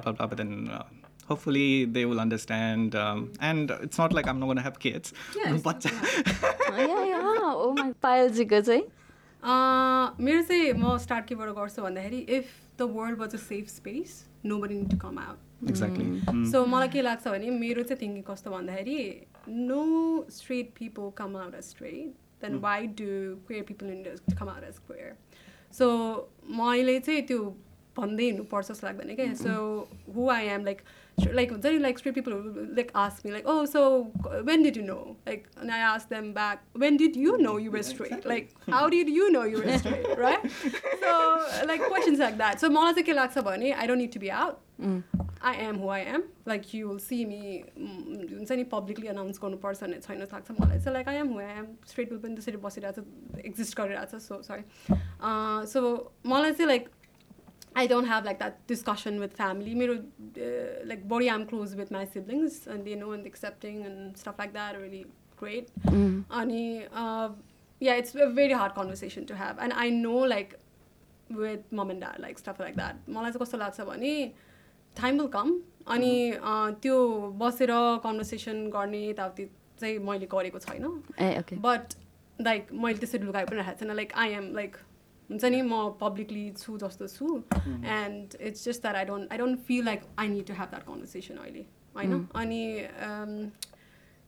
uh, 1.27 1.29
hopefully 1.29 1.85
they 1.87 2.05
will 2.05 2.21
understand 2.21 2.95
um, 2.95 3.33
and 3.41 3.71
it's 3.81 3.99
not 3.99 4.13
like 4.13 4.29
i'm 4.29 4.39
not 4.39 4.47
going 4.47 4.57
to 4.57 4.63
have 4.63 4.79
kids. 4.79 5.13
Yeah 5.37 5.53
oh 7.53 7.73
my 7.73 7.93
पायलजीको 8.03 8.61
चाहिँ 8.61 8.85
Uh, 9.43 10.11
मेरो 10.21 10.43
चाहिँ 10.43 10.73
म 10.73 10.97
start 10.99 11.27
केबाट 11.27 11.49
गर्छु 11.57 11.83
भन्दाखेरि 11.83 12.19
if 12.37 12.49
the 12.79 12.83
world 12.95 13.19
was 13.19 13.35
a 13.35 13.39
safe 13.39 13.69
space 13.69 14.25
nobody 14.59 14.75
need 14.75 14.91
to 14.91 14.97
come 14.99 15.19
out 15.19 15.69
exactly. 15.71 16.07
So 16.53 16.65
मलाई 16.67 16.89
के 16.89 17.03
लाग्छ 17.03 17.29
भने 17.29 17.51
मेरो 17.51 17.83
चाहिँ 17.83 18.01
थिङ्किङ 18.03 18.23
कस्तो 18.31 18.51
भन्दाखेरि 18.51 19.27
no 19.49 20.27
straight 20.31 20.73
people 20.79 21.11
come 21.19 21.37
out 21.37 21.55
as 21.55 21.65
straight 21.65 22.15
then 22.43 22.57
why 22.65 22.87
do 23.01 23.05
queer 23.47 23.63
people 23.69 23.87
in 23.91 24.03
come 24.41 24.49
out 24.49 24.65
as 24.69 24.79
queer 24.87 25.15
so 25.79 25.89
मैले 26.63 26.99
चाहिँ 27.01 27.23
त्यो 27.27 27.45
भन्दै 27.99 28.25
हिँड्नुपर्छ 28.25 28.69
जस्तो 28.71 28.87
लाग्दैन 28.87 29.15
क्या 29.17 29.33
so 29.45 29.55
who 30.17 30.29
I 30.31 30.47
am 30.57 30.65
like 30.65 30.83
like 31.20 31.52
हुन्छ 31.52 31.66
नि 31.66 31.78
like 31.80 32.00
straight 32.00 32.16
people 32.16 32.34
like 32.76 32.92
ask 32.96 33.26
me 33.26 33.32
like 33.32 33.48
oh 33.48 33.66
so 33.74 33.82
when 34.50 34.64
did 34.64 34.78
you 34.78 34.84
know 34.86 34.96
like 35.28 35.48
and 35.62 35.72
I 35.72 35.80
asked 35.88 36.10
them 36.10 36.30
back, 36.34 36.62
when 36.84 36.98
did 36.98 37.18
you 37.24 37.38
know 37.46 37.56
you 37.64 37.72
were 37.72 37.84
straight? 37.84 38.26
Like, 38.32 38.48
how 38.76 38.84
did 38.94 39.10
you 39.18 39.32
know 39.34 39.44
you 39.54 39.60
were 39.64 39.78
straight, 39.82 40.08
right? 40.22 40.46
So, 41.04 41.12
like, 41.72 41.84
questions 41.88 42.24
like 42.26 42.38
that. 42.44 42.64
So, 42.64 42.70
मलाई 42.78 42.94
चाहिँ 42.94 43.06
के 43.06 43.14
लाग्छ 43.14 43.44
भने 43.50 43.74
I 43.84 43.88
don't 43.92 44.04
need 44.04 44.14
to 44.18 44.22
be 44.24 44.32
out. 44.32 44.62
I 45.42 45.54
am 45.66 45.78
who 45.80 45.90
I 45.90 46.00
am. 46.16 46.24
Like, 46.46 46.74
you 46.74 46.88
will 46.88 47.00
see 47.00 47.20
me, 47.26 47.40
mm, 47.78 48.18
हुन्छ 48.32 48.52
नि 48.52 48.64
publicly 48.74 49.08
announce 49.08 49.40
गर्नुपर्छ 49.44 49.84
भन्ने 49.84 50.00
छैन 50.08 50.20
जस्तो 50.20 50.36
लाग्छ 50.38 50.52
मलाई 50.60 50.80
चाहिँ 50.80 50.94
like 50.94 51.08
I 51.08 51.16
am 51.16 51.30
who 51.34 51.40
I 51.40 51.58
am 51.62 51.68
straight 51.92 52.10
पिल 52.10 52.18
पनि 52.26 52.36
त्यसरी 52.36 52.58
बसिरहेको 52.66 53.02
छ 53.02 53.46
एक्जिस्ट 53.52 53.78
गरिरहेको 53.80 54.18
छ 54.18 54.22
सो 54.28 54.42
सरी 54.50 54.64
सो 55.74 55.82
मलाई 56.34 56.52
चाहिँ 56.52 56.68
like 56.68 56.90
I 57.83 57.87
don't 57.93 58.07
have 58.11 58.25
like 58.29 58.39
that 58.43 58.55
discussion 58.73 59.19
with 59.23 59.33
family. 59.39 59.75
Mero, 59.81 59.95
uh, 59.97 60.51
like 60.91 61.03
body, 61.09 61.31
I'm 61.31 61.47
close 61.47 61.75
with 61.81 61.91
my 61.97 62.05
siblings, 62.13 62.55
and 62.67 62.87
they 62.87 62.95
know 63.01 63.11
and 63.17 63.27
accepting 63.31 63.83
and 63.89 64.17
stuff 64.23 64.39
like 64.45 64.55
that 64.55 64.79
really 64.83 65.03
great. 65.43 65.69
Ani, 66.43 66.87
uh, 66.93 67.29
yeah, 67.81 67.95
it's 68.03 68.15
a 68.15 68.31
very 68.39 68.53
hard 68.53 68.75
conversation 68.81 69.27
to 69.27 69.37
have, 69.43 69.59
and 69.59 69.73
I 69.85 69.91
know 69.91 70.23
like 70.35 70.59
with 71.43 71.77
mom 71.81 71.91
and 71.91 72.01
dad, 72.07 72.19
like 72.27 72.39
stuff 72.39 72.65
like 72.67 72.77
that. 72.77 72.97
मलाई 73.09 73.33
चाहिँ 73.33 73.45
कस्तो 73.45 73.59
लाग्छ 73.59 73.81
भने 73.93 74.15
time 75.03 75.19
will 75.21 75.29
come 75.37 75.55
अनि 75.97 76.15
uh, 76.33 76.71
त्यो 76.83 76.97
बसेर 77.45 77.71
conversation 78.09 78.67
गर्ने 78.79 79.07
यताउति 79.09 79.45
चाहिँ 79.81 79.99
मैले 80.09 80.27
गरेको 80.35 80.59
छैन 80.59 80.85
बट 81.69 81.95
लाइक 82.49 82.73
मैले 82.73 82.99
त्यसरी 82.99 83.25
लुगाइ 83.25 83.45
पनि 83.53 83.57
राखेको 83.57 83.79
छैन 83.81 83.97
लाइक 83.97 84.13
आई 84.25 84.31
एम 84.41 84.53
लाइक 84.57 84.77
हुन्छ 85.31 85.45
नि 85.47 85.63
म 85.63 85.89
पब्लिकली 86.01 86.45
छु 86.57 86.77
जस्तो 86.79 87.09
छु 87.09 87.43
and 87.93 88.37
it's 88.43 88.65
just 88.65 88.83
that 88.83 88.97
I 88.97 89.05
don't 89.07 89.33
I 89.33 89.39
don't 89.39 89.61
feel 89.63 89.85
like 89.85 90.07
I 90.19 90.29
need 90.29 90.47
to 90.47 90.55
have 90.55 90.71
that 90.71 90.85
conversation 90.85 91.37
अहिले 91.39 91.67
होइन 91.95 92.27
अनि 92.35 92.63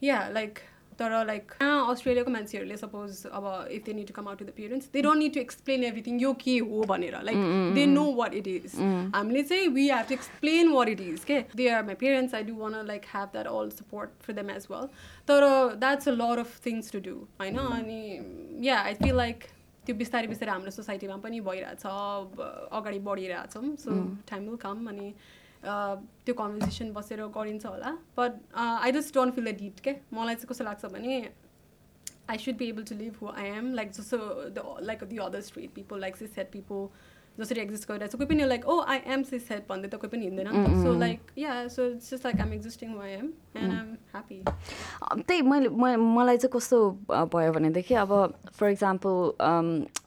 या 0.03 0.29
लाइक 0.31 0.59
तर 0.99 1.13
लाइक 1.27 1.53
अस्ट्रेलियाको 1.63 2.31
मान्छेहरूले 2.31 2.77
सपोज 2.77 3.19
अब 3.31 3.45
if 3.73 3.85
they 3.85 3.93
need 3.95 4.07
to 4.07 4.15
come 4.15 4.29
out 4.29 4.39
to 4.39 4.45
the 4.45 4.53
parents 4.57 4.89
they 4.93 5.03
don't 5.03 5.19
need 5.19 5.35
to 5.35 5.41
explain 5.41 5.85
everything 5.85 6.21
यो 6.21 6.33
के 6.41 6.57
हो 6.71 6.83
भनेर 6.89 7.19
like 7.25 7.75
they 7.75 7.85
know 7.89 8.05
what 8.15 8.35
it 8.35 8.49
is 8.49 8.75
हामीले 9.15 9.43
चाहिँ 9.45 9.69
we 9.77 9.89
have 9.89 10.09
to 10.09 10.15
explain 10.15 10.69
what 10.71 10.89
it 10.89 11.01
is 11.03 11.25
के 11.25 11.39
they 11.55 11.69
are 11.71 11.85
my 11.85 11.95
parents 12.01 12.35
I 12.35 12.45
do 12.45 12.55
want 12.57 12.75
like 12.87 13.07
have 13.13 13.29
that 13.33 13.47
all 13.53 13.71
support 13.75 14.19
for 14.23 14.41
them 14.41 14.51
as 14.51 14.67
well 14.71 14.89
तर 15.29 15.47
that's 15.77 16.09
a 16.09 16.13
lot 16.15 16.39
of 16.39 16.59
things 16.67 16.93
to 16.93 17.01
do 17.01 17.15
होइन 17.41 17.59
अनि 17.59 18.01
या 18.67 18.81
I 18.81 18.95
feel 18.97 19.17
like 19.17 19.45
त्यो 19.89 19.97
बिस्तारै 19.97 20.29
बिस्तारै 20.29 20.53
हाम्रो 20.53 20.71
सोसाइटीमा 20.77 21.17
पनि 21.25 21.41
भइरहेछ 21.49 21.85
अगाडि 22.79 22.99
बढिरहेछौँ 23.11 23.75
सो 23.83 23.99
टाइम 24.31 24.49
विल 24.49 24.63
कम 24.65 24.89
अनि 24.95 25.11
त्यो 26.25 26.35
कन्भर्सेसन 26.39 26.93
बसेर 26.97 27.27
गरिन्छ 27.37 27.67
होला। 27.67 27.91
But 28.17 28.33
I 28.63 28.93
just 28.93 29.15
don't 29.15 29.35
feel 29.35 29.53
the 29.53 29.57
need 29.61 29.81
के 29.87 29.95
मलाई 30.15 30.35
चाहिँ 30.35 30.49
कस्तो 30.51 30.65
लाग्छ 30.65 30.95
भने 30.97 31.21
I 32.31 32.39
should 32.39 32.57
be 32.57 32.69
able 32.69 32.85
to 32.89 32.95
live 32.95 33.15
who 33.23 33.29
I 33.35 33.47
am 33.59 33.73
like 33.75 33.93
जस्तो 33.99 34.19
the 34.57 34.65
like 34.89 35.05
the 35.11 35.17
other 35.27 35.41
straight 35.47 35.71
people 35.75 36.01
like 36.01 36.17
cis 36.17 36.35
het 36.35 36.51
people 36.53 36.89
जसरी 37.39 37.61
एक्जिस्ट 37.61 37.89
गरिरहेको 37.89 38.13
छ 38.13 38.19
कोही 38.19 38.29
पनि 38.29 38.47
like 38.53 38.69
oh 38.69 38.81
I 38.95 38.99
am 39.15 39.23
cis 39.33 39.49
het 39.49 39.67
भन्दै 39.69 39.89
त 39.89 40.01
कोही 40.05 40.11
पनि 40.15 40.25
हिँड्दैन। 40.27 40.83
So 40.85 40.93
like 41.01 41.33
yeah 41.39 41.57
so 41.75 41.87
it's 41.91 42.11
just 42.15 42.25
like 42.27 42.41
I'm 42.45 42.53
existing 42.55 42.95
who 42.95 43.01
I 43.01 43.13
am 43.19 43.33
and 43.57 43.73
I'm 43.73 43.89
happy 44.13 45.23
त्यही 45.29 45.43
मैले 45.43 45.69
म- 45.69 46.01
मलाई 46.17 46.37
चाहिँ 46.43 46.53
कस्तो 46.53 46.79
भयो 47.33 47.53
भनेदेखि 47.53 47.95
अब 48.03 48.13
फर 48.59 48.69
इक्जाम्पल 48.71 49.15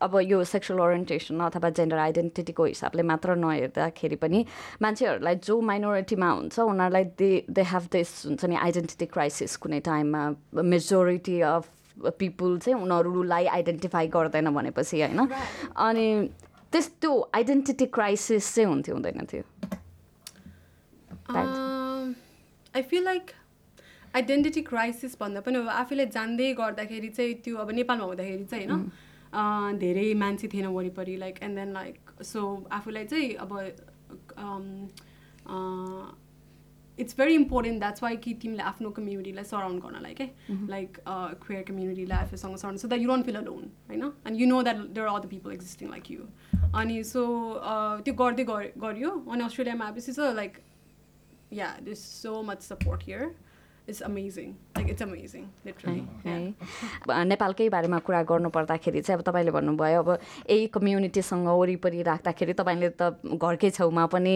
अब 0.01 0.13
यो 0.25 0.43
सेक्सुअल 0.43 0.79
ओरिएन्टेसन 0.81 1.39
अथवा 1.47 1.69
जेन्डर 1.79 1.97
आइडेन्टिटीको 2.05 2.63
हिसाबले 2.65 3.03
मात्र 3.11 3.35
नहेर्दाखेरि 3.43 4.15
पनि 4.23 4.45
मान्छेहरूलाई 4.81 5.35
जो 5.47 5.59
माइनोरिटीमा 5.71 6.29
हुन्छ 6.31 6.59
उनीहरूलाई 6.59 7.03
दे 7.21 7.29
दे 7.49 7.63
हेभ 7.73 7.87
दिस 7.91 8.09
हुन्छ 8.25 8.45
नि 8.45 8.55
आइडेन्टिटी 8.65 9.05
क्राइसिस 9.13 9.55
कुनै 9.61 9.79
टाइममा 9.85 10.23
मेजोरिटी 10.73 11.39
अफ 11.53 11.69
पिपुल 12.19 12.57
चाहिँ 12.59 12.79
उनीहरूलाई 12.81 13.45
आइडेन्टिफाई 13.57 14.07
गर्दैन 14.07 14.49
भनेपछि 14.53 15.01
होइन? 15.01 15.27
अनि 15.77 16.07
त्यस्तो 16.73 17.09
आइडेन्टिटी 17.35 17.85
क्राइसिस 17.97 18.53
चाहिँ 18.55 18.67
हुन्थ्यो 18.69 18.95
हुँदैन 18.95 19.25
थियो? 19.31 19.43
I 22.73 22.81
feel 22.81 23.03
like 23.03 23.31
identity 24.15 24.61
crisis 24.69 25.15
भन्दा 25.19 25.41
पनि 25.47 25.57
अब 25.59 25.67
आफूले 25.81 26.05
जान्दै 26.15 26.53
गर्दाखेरि 26.61 27.09
चाहिँ 27.17 27.33
त्यो 27.43 27.57
अब 27.63 27.71
नेपालमा 27.79 28.05
हुँदाखेरि 28.05 28.45
चाहिँ 28.51 28.67
होइन 28.67 28.89
अँ, 29.33 29.77
धेरै 29.79 30.13
मान्छे 30.23 30.47
थिएन 30.53 30.65
वरिपरि 30.77 31.15
like 31.17 31.39
and 31.43 31.55
then 31.57 31.71
like 31.73 32.23
so 32.31 32.41
आफूलाई 32.79 33.05
चाहिँ 33.13 33.33
अब 33.45 33.51
it's 36.97 37.15
very 37.17 37.33
important 37.35 37.79
that's 37.79 38.03
why 38.03 38.15
कि 38.23 38.33
तिमीले 38.41 38.63
आफ्नो 38.71 38.89
कम्युनिटीलाई 38.97 39.43
सराउन्ड 39.51 39.81
गर्नलाई 39.83 40.13
के 40.13 40.25
लाइक 40.69 40.97
क्वेयर 41.45 41.63
कम्युनिटीलाई 41.69 42.23
आफूसँग 42.25 42.55
surround 42.63 42.79
so 42.81 42.87
that 42.87 43.01
you 43.01 43.07
don't 43.07 43.25
feel 43.25 43.35
alone 43.35 43.63
होइन? 43.89 44.03
And 44.27 44.41
you 44.41 44.47
know 44.47 44.61
that 44.63 44.77
there 44.97 45.07
are 45.07 45.19
other 45.19 45.27
people 45.27 45.51
existing 45.53 45.89
like 45.89 46.11
you 46.11 46.27
अनि 46.81 47.03
सो 47.13 47.23
त्यो 48.05 48.13
गर्दै 48.23 48.43
गर- 48.51 48.77
गरियो। 48.83 49.11
अनि 49.31 49.43
अस्ट्रेलियामा 49.43 49.85
आएपछि 49.85 50.11
चाहिँ 50.13 50.35
like 50.35 50.57
yeah, 51.59 51.71
there's 51.85 52.01
so 52.01 52.33
much 52.49 52.61
support 52.65 53.01
here. 53.07 53.25
It's 53.91 53.99
amazing. 53.99 54.51
Like 54.75 54.87
it's 54.87 55.03
amazing, 55.03 55.45
literally. 55.65 56.03
है 56.25 57.25
नेपालकै 57.27 57.67
बारेमा 57.69 57.97
कुरा 58.07 58.21
गर्नु 58.23 58.49
पर्दाखेरि 58.55 59.01
चाहिँ 59.03 59.17
अब 59.19 59.23
तपाईँले 59.27 59.51
भन्नुभयो 59.51 59.99
अब 60.03 60.09
यही 60.47 60.67
कम्युनिटीसँग 60.75 61.47
वरिपरि 61.59 62.01
राख्दाखेरि 62.07 62.53
तपाईँले 62.55 62.89
त 62.95 63.19
घरकै 63.35 63.69
छेउमा 63.75 64.05
पनि 64.15 64.33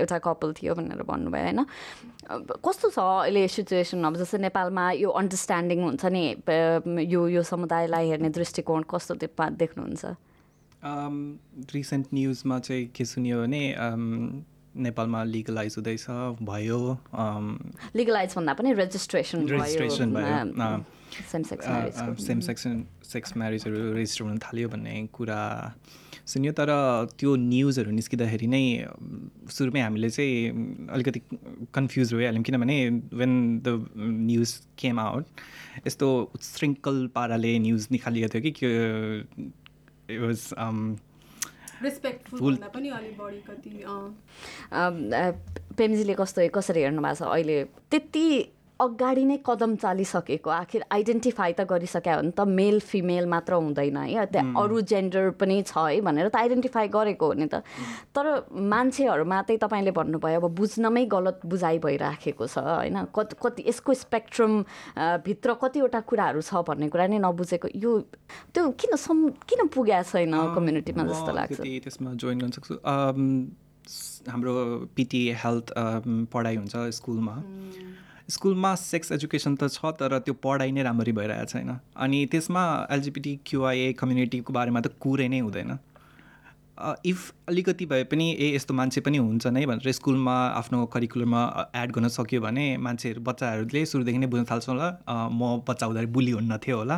एउटा 0.00 0.18
कपाल 0.24 0.52
थियो 0.56 0.74
भनेर 0.80 1.02
भन्नुभयो 1.04 1.44
होइन? 1.44 1.60
कस्तो 2.64 2.88
छ 2.96 2.98
अहिले 3.28 3.44
सिचुएसन 3.44 4.04
अब 4.08 4.16
जस्तै 4.24 4.40
नेपालमा 4.48 4.84
यो 5.04 5.10
अन्डरस्ट्यान्डिङ 5.20 5.84
हुन्छ 5.84 6.04
नि 6.16 6.24
यो 7.04 7.28
यो 7.28 7.42
समुदायलाई 7.44 8.08
हेर्ने 8.08 8.30
दृष्टिकोण 8.40 8.88
कस्तो 8.88 9.20
देख्नुहुन्छ? 9.20 10.04
रिसेन्ट 11.76 12.06
न्युजमा 12.14 12.58
चाहिँ 12.64 12.88
के 12.96 13.04
सुन्यो 13.04 13.36
भने 13.44 13.62
um, 13.84 14.44
नेपालमा 14.76 15.22
लिगलाइज 15.24 15.74
हुँदैछ 15.78 16.06
भयो 16.50 16.80
लिगलाइज 17.96 18.34
भन्दा 18.36 18.52
पनि 18.58 18.72
रेजिस्ट्रेसन 18.74 19.46
Registration 19.48 20.14
भयो। 20.16 20.84
सेम 21.30 21.42
सेक्स 21.42 21.66
सेक्सन 22.46 22.84
सेक्स 23.12 23.36
म्यारिजहरू 23.36 23.92
रेजिस्टर 23.94 24.24
हुन 24.24 24.38
थाल्यो 24.44 24.68
भन्ने 24.68 24.94
कुरा 25.14 25.40
सुन्यो 26.26 26.52
तर 26.58 26.70
त्यो 27.18 27.34
न्युजहरू 27.36 27.90
निस्किँदाखेरि 27.90 28.46
नै 28.46 28.64
सुरुमै 29.54 29.80
हामीले 29.80 30.10
चाहिँ 30.10 30.88
अलिकति 30.90 31.20
कन्फ्युज 31.74 32.14
भइहाल्यौँ 32.14 32.44
किनभने 32.44 32.78
when 33.20 33.32
the 33.66 33.68
news 33.96 34.50
came 34.78 35.00
out 35.00 35.26
यस्तो 35.86 36.08
उच्छृङ्खल 36.34 37.06
पाराले 37.14 37.58
न्युज 37.66 37.88
निकालिएको 37.92 38.28
थियो 38.34 38.52
कि 38.58 38.66
वाज 40.24 40.40
भन्दा 41.84 42.68
पनि 42.74 42.88
अलिक 42.88 43.18
बढी 43.18 43.40
कति 43.48 43.70
अँ। 43.82 44.14
पेम्जीले 45.76 46.14
कस्तो 46.14 46.48
कसरी 46.54 46.80
हेर्नु 46.82 47.02
भएको 47.02 47.14
छ 47.14 47.28
अहिले 47.28 47.56
त्यति 47.90 48.26
अगाडि 48.80 49.24
नै 49.24 49.36
कदम 49.46 49.74
चालिसकेको 49.78 50.50
आखिर 50.50 50.82
आइडेन्टिफाई 50.90 51.52
त 51.52 51.62
गरिसक्यो 51.70 52.14
भने 52.18 52.30
त 52.34 52.40
मेल 52.58 52.80
फिमेल 52.82 53.26
मात्र 53.30 53.54
हुँदैन 53.54 53.96
है। 53.96 54.26
त्यहाँ 54.26 54.50
अरू 54.50 54.80
जेन्डर 54.90 55.30
पनि 55.38 55.62
छ 55.62 55.78
है 55.78 56.00
भनेर 56.02 56.28
त 56.28 56.36
आइडेन्टिफाई 56.36 56.88
गरेको 56.90 57.26
हो 57.26 57.32
नि 57.38 57.46
त। 57.46 57.62
तर 58.10 58.50
मान्छेहरूमा 58.50 59.38
चाहिँ 59.46 59.58
तपाईँले 59.62 59.92
भन्नुभयो 59.94 60.40
अब 60.42 60.46
बुझ्नमै 60.58 61.04
गलत 61.06 61.46
बुझाइ 61.46 61.78
भइराखेको 61.86 62.46
छ 62.50 62.58
होइन? 62.58 62.98
कति 63.14 63.38
कति 63.38 63.62
यसको 63.70 63.94
स्पेक्ट्रम 63.94 64.52
भित्र 65.22 65.54
कतिवटा 65.62 66.00
कुराहरू 66.10 66.42
छ 66.42 66.66
भन्ने 66.66 66.90
कुरा 66.90 67.06
नै 67.14 67.18
नबुझेको। 67.22 67.68
यो 67.78 67.90
त्यो 68.50 68.62
किन 68.74 68.98
सम 68.98 69.28
किन 69.46 69.70
पुगेको 69.70 70.02
छैन 70.10 70.34
कम्युनिटीमा 70.50 71.02
जस्तो 71.14 71.30
लाग्छ? 71.30 71.60
त्यसमा 71.62 72.18
जोइन 72.18 72.38
गर्न 72.42 72.50
सक्छु। 72.58 72.74
हाम्रो 74.26 74.54
पिटी 74.96 75.22
हेल्थ 75.38 75.66
पढाइ 76.34 76.56
हुन्छ 76.56 76.74
स्कुलमा। 76.98 77.34
स्कुलमा 78.28 78.74
सेक्स 78.74 79.12
एजुकेसन 79.12 79.56
त 79.56 79.68
छ 79.68 79.90
तर 80.00 80.18
त्यो 80.18 80.34
पढाइ 80.44 80.70
नै 80.72 80.82
राम्ररी 80.82 81.12
भइरहेको 81.12 81.46
छैन। 81.46 81.70
अनि 81.96 82.26
त्यसमा 82.32 82.62
एलजिबिटी 82.90 83.32
क्युआइए 83.46 83.92
कम्युनिटीको 84.00 84.52
बारेमा 84.52 84.80
त 84.80 84.96
कुरै 85.00 85.28
नै 85.28 85.40
हुँदैन। 85.40 85.76
इफ 87.06 87.20
अलिकति 87.48 87.86
भए 87.86 88.04
पनि 88.10 88.24
ए 88.34 88.46
यस्तो 88.54 88.74
मान्छे 88.74 89.00
पनि 89.06 89.18
हुन्छ 89.18 89.46
नै 89.46 89.66
भनेर 89.66 89.92
स्कुलमा 89.92 90.34
आफ्नो 90.60 90.84
करिकुलरमा 90.94 91.42
एड 91.76 91.92
गर्न 91.94 92.08
सक्यो 92.16 92.40
भने 92.40 92.66
मान्छेहरू 92.82 93.20
बच्चाहरूले 93.28 93.84
सुरुदेखि 93.86 94.18
नै 94.18 94.26
बुझ्न 94.26 94.44
थाल्छ 94.50 94.68
होला। 94.68 94.88
म 95.30 95.62
बच्चा 95.68 95.86
हुँदाखेरि 95.86 96.12
बुली 96.16 96.32
हुन्न 96.38 96.58
थियो 96.64 96.76
होला। 96.82 96.96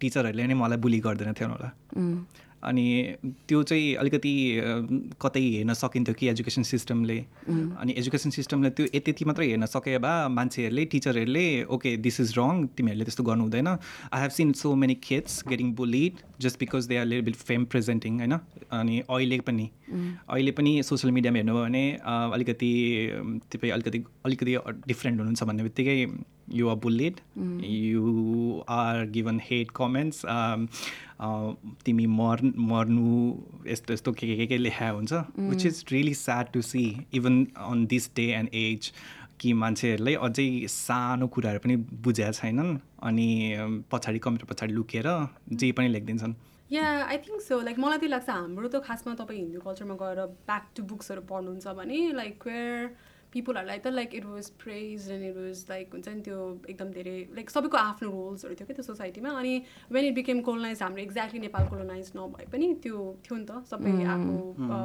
टिचरहरूले 0.00 0.46
नै 0.46 0.54
मलाई 0.62 0.78
बुली 0.80 1.00
गर्दैन 1.04 1.32
थियो 1.36 1.48
होला। 1.52 1.68
अनि 2.62 2.84
त्यो 3.48 3.62
चाहिँ 3.62 3.94
अलिकति 3.94 4.32
कतै 5.22 5.40
हेर्न 5.40 5.72
सकिन्थ्यो 5.74 6.14
कि 6.14 6.28
एजुकेसन 6.28 6.62
सिस्टमले। 6.62 7.18
अनि 7.48 7.94
एजुकेसन 7.98 8.30
सिस्टमले 8.30 8.70
त्यो 8.70 8.86
यति 8.94 9.10
यति 9.10 9.24
मात्रै 9.24 9.46
हेर्न 9.48 9.66
सके 9.66 9.98
भए 9.98 10.28
मान्छेहरूले 10.28 10.84
टिचरहरूले 10.92 11.46
ओके 11.74 11.96
दिस 12.06 12.20
इज 12.20 12.34
रङ 12.38 12.66
तिमीहरूले 12.76 13.04
त्यस्तो 13.04 13.24
गर्नु 13.24 13.42
हुँदैन। 13.42 13.68
I 13.68 14.20
have 14.22 14.30
seen 14.38 14.52
so 14.60 14.74
many 14.74 14.94
kids 15.08 15.42
getting 15.48 15.72
bullied 15.74 16.24
just 16.40 16.60
because 16.60 16.86
they 16.88 16.96
are 16.96 17.06
लिल 17.06 17.22
बिल 17.28 17.34
फेम 17.34 17.64
प्रेजेन्टिङ 17.74 18.18
होइन? 18.18 18.38
अनि 18.72 18.98
अहिले 19.00 19.40
पनि 19.40 19.70
अहिले 19.90 20.52
पनि 20.52 20.82
सोसियल 20.82 21.12
मिडियामा 21.14 21.38
हेर्नुभयो 21.38 21.64
भने 21.64 21.84
अलिकति 22.34 22.72
तपाईँ 23.52 23.72
अलिकति 23.72 24.04
अलिकति 24.26 24.56
डिफ्रेन्ट 24.88 25.18
हुनुहुन्छ 25.18 25.42
भन्ने 25.42 25.62
बित्तिकै 25.62 25.96
you 26.58 26.68
are 26.68 26.76
bullied 26.82 27.16
you 27.64 28.62
are 28.70 29.04
given 29.16 29.40
hate 29.44 29.70
comments 29.76 30.24
तिमी 31.84 32.06
मर 32.06 32.40
मर्नु 32.70 33.06
यस्तो 33.66 33.94
यस्तो 33.94 34.12
के 34.12 34.36
के 34.36 34.46
के 34.46 34.56
लेखा 34.58 34.88
हुन्छ। 34.90 35.12
Which 35.38 35.66
is 35.66 35.84
really 35.92 36.14
sad 36.14 36.52
to 36.52 36.62
see 36.62 36.84
even 37.14 37.46
on 37.68 37.86
this 37.86 38.10
day 38.16 38.26
and 38.34 38.48
as 38.54 38.92
कि 39.40 39.52
मान्छेहरूलाई 39.52 40.14
अझै 40.26 40.50
सानो 40.68 41.26
कुराहरू 41.34 41.58
पनि 41.64 41.76
बुझेका 42.04 42.30
छैनन्। 42.32 42.78
अनि 43.02 43.28
पछाडि 43.90 44.18
कम्प्युटर 44.18 44.54
पछाडि 44.54 44.72
लुकेर 44.72 45.08
जे 45.52 45.72
पनि 45.72 45.88
लेखिदिन्छन्। 45.88 46.34
Yeah 46.70 46.86
I 47.04 47.16
think 47.18 47.40
so 47.42 47.60
like 47.66 47.78
मलाई 47.78 47.98
त्यही 47.98 48.10
लाग्छ 48.12 48.30
हाम्रो 48.30 48.68
त 48.68 48.82
खासमा 48.86 49.14
तपाईँ 49.20 49.38
हिन्दू 49.40 49.60
कल्चरमा 49.60 49.94
गएर 50.02 50.20
ब्याक 50.46 50.64
टु 50.76 50.82
बुक्सहरू 50.90 51.22
पढ्नुहुन्छ 51.30 51.66
भने 51.78 51.98
लाइक 52.12 52.34
क्वेयर 52.42 52.90
पिपुलहरूलाई 53.32 53.78
त 53.78 53.90
like 53.90 54.14
it 54.14 54.24
was 54.26 54.48
praise 54.60 55.10
and 55.10 55.24
it 55.24 55.36
was 55.36 55.64
like 55.68 55.92
हुन्छ 55.92 56.08
नि 56.10 56.20
त्यो 56.22 56.38
एकदम 56.66 56.90
धेरै 56.92 57.16
लाइक 57.34 57.50
सबैको 57.50 57.76
आफ्नो 57.78 58.10
रोल्सहरू 58.10 58.54
थियो 58.54 58.66
क्या 58.66 58.76
त्यो 58.76 58.84
सोसाइटीमा 58.84 59.30
अनि 59.38 59.52
वेन 59.92 60.04
इट 60.04 60.14
बिकेम 60.14 60.40
कोलोनाइज 60.42 60.82
हाम्रो 60.82 61.02
एक्ज्याक्टली 61.02 61.40
नेपाल 61.40 61.68
कोलोनाइज 61.68 62.12
नभए 62.16 62.46
पनि 62.52 62.72
त्यो 62.82 63.02
थियो 63.24 63.38
नि 63.38 63.44
त 63.44 63.60
सबै 63.70 63.92
अ, 64.70 64.78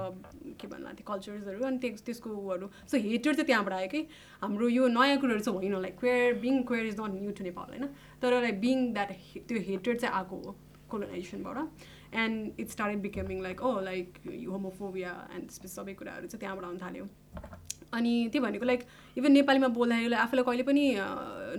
के 0.59 0.67
भन्नु 0.67 0.93
त्यो 0.93 1.05
कल्चर्सहरू 1.07 1.63
अनि 1.65 1.77
त्यस 1.85 2.03
त्यसको 2.05 2.29
उहरू 2.37 2.69
सो 2.85 2.97
हेटर 3.05 3.33
चाहिँ 3.33 3.47
त्यहाँबाट 3.47 3.73
आयो 3.75 3.87
कि 3.89 4.01
हाम्रो 4.41 4.69
यो 4.71 4.87
नयाँ 4.91 5.17
कुरोहरू 5.19 5.43
चाहिँ 5.43 5.57
होइन 5.59 5.81
like 5.81 5.97
queer 5.99 6.33
being 6.41 6.61
queer 6.65 6.85
is 6.87 6.99
not 6.99 7.17
new 7.17 7.31
to 7.33 7.43
Nepal 7.43 7.73
होइन 7.73 7.89
तर 8.21 8.39
लाइक 8.41 8.59
बिङ 8.61 8.85
द्याट 8.93 9.17
त्यो 9.47 9.63
हेटर 9.69 9.95
चाहिँ 9.97 10.15
आएको 10.15 10.41
हो 10.45 10.55
कोलोनाइजेसनबाट 10.91 12.15
and 12.21 12.59
it 12.59 12.69
started 12.69 13.01
becoming 13.01 13.41
like 13.43 13.61
oh 13.63 13.79
like 13.81 14.19
homophobia 14.49 15.13
and 15.35 15.51
सबै 15.71 15.93
कुराहरू 16.01 16.27
चाहिँ 16.27 16.39
त्यहाँबाट 16.39 16.65
आउनु 16.65 16.79
थाल्यो 16.81 17.07
अनि 17.99 18.13
त्यो 18.33 18.41
भनेको 18.41 18.65
लाइक 18.65 18.81
इभन 19.17 19.31
नेपालीमा 19.31 19.67
बोल्दाखेरि 19.77 20.15
आफूलाई 20.21 20.43
कहिले 20.47 20.63
पनि 20.69 20.83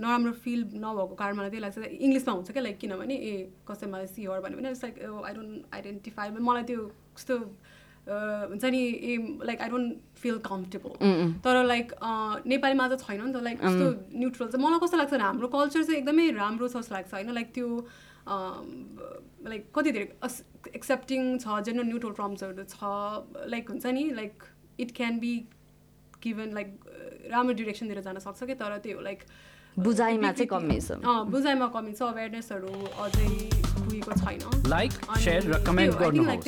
नराम्रो 0.03 0.31
फिल 0.43 0.61
नभएको 0.77 1.15
कारण 1.21 1.35
मलाई 1.37 1.49
त्यही 1.49 1.63
लाग्छ 1.65 1.77
इङ्ग्लिसमा 1.99 2.33
हुन्छ 2.33 2.51
क्या 2.51 2.63
लाइक 2.63 2.77
किनभने 2.79 3.15
ए 3.23 3.33
कसै 3.67 3.87
मलाई 3.93 4.07
सिहर 4.15 4.39
भन्यो 4.45 4.57
भने 4.59 4.73
लाइक 4.75 4.95
आई 5.25 5.33
डोन्ट 5.33 5.75
आइडेन्टिफाई 5.75 6.27
मलाई 6.49 6.63
त्यो 6.71 6.87
कस्तो 7.17 7.37
हुन्छ 8.07 8.65
नि 8.73 8.81
ए 9.03 9.13
like 9.49 9.61
I 9.61 9.69
don't 9.69 10.17
feel 10.23 10.37
comfortable 10.47 10.97
तर 11.45 11.63
लाइक 11.65 11.93
नेपालीमा 12.47 12.87
त 12.89 12.99
छैन 13.05 13.21
नि 13.21 13.31
त 13.33 13.43
लाइक 13.47 13.61
कस्तो 13.61 13.87
न्युट्रल 14.19 14.47
चाहिँ 14.47 14.65
मलाई 14.65 14.79
कस्तो 14.83 14.97
लाग्छ 14.97 15.21
हाम्रो 15.23 15.47
कल्चर 15.55 15.83
चाहिँ 15.83 15.99
एकदमै 16.01 16.27
राम्रो 16.35 16.67
छ 16.67 16.77
जस्तो 16.77 16.95
लाग्छ 16.95 17.13
होइन? 17.13 17.31
लाइक 17.39 17.51
त्यो 17.53 17.69
लाइक 19.49 19.65
कति 19.75 19.91
धेरै 19.91 20.07
एक्सेप्टिङ 20.75 21.37
छ 21.39 21.57
जेनरल 21.65 21.87
न्युट्रल 21.87 22.13
टर्म्सहरू 22.19 22.63
छ 22.69 23.49
लाइक 23.53 23.69
हुन्छ 23.69 23.93
नि 23.97 24.03
like 24.19 24.43
it 24.85 24.91
can 24.95 25.19
be 25.19 25.33
given 26.25 26.49
like 26.57 26.69
राम्रो 27.31 27.53
डिरेक्सनतिर 27.61 28.01
जान 28.07 28.17
सक्छ 28.25 28.39
कि 28.43 28.55
तर 28.61 28.77
त्यो 28.85 29.01
लाइक 29.09 29.19
बुझाइमा 29.85 30.31
चाहिँ 30.31 30.47
कमी 30.47 30.79
छ 30.79 30.91
अँ 31.03 31.19
बुझाइमा 31.31 31.67
कमी 31.75 31.93
छ 31.93 32.01
अवेरनेसहरू 32.03 32.73
अझै 33.05 33.29
पुगेको 33.75 34.11
छैन। 34.21 34.43
लाइक 34.71 34.91
सेयर 35.23 35.41
र 35.51 35.53
कमेन्ट 35.67 35.93
गर्नुहोस्। 35.99 36.45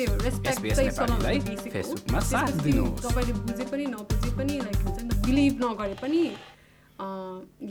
फेसबुकमा 1.68 2.20
साथ 2.30 2.52
दिनुहोस्। 2.64 3.02
तपाईँले 3.04 3.32
बुझे 3.44 3.64
पनि 3.72 3.84
नबुझे 3.94 4.30
पनि 4.38 4.54
लाइक 4.64 4.78
हुन्छ 4.86 4.98
नि 5.02 5.08
त 5.08 5.12
बिलिभ 5.28 5.54
नगरे 5.64 5.96
पनि 6.02 6.22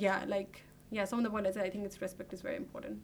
या 0.06 0.16
लाइक 0.30 0.50
या 0.94 1.04
सबभन्दा 1.06 1.30
पहिला 1.30 1.50
चाहिँ 1.52 1.66
I 1.66 1.72
think 1.74 1.86
it's 1.86 2.00
respect 2.02 2.34
is 2.34 2.42
very 2.46 2.58
important 2.64 2.98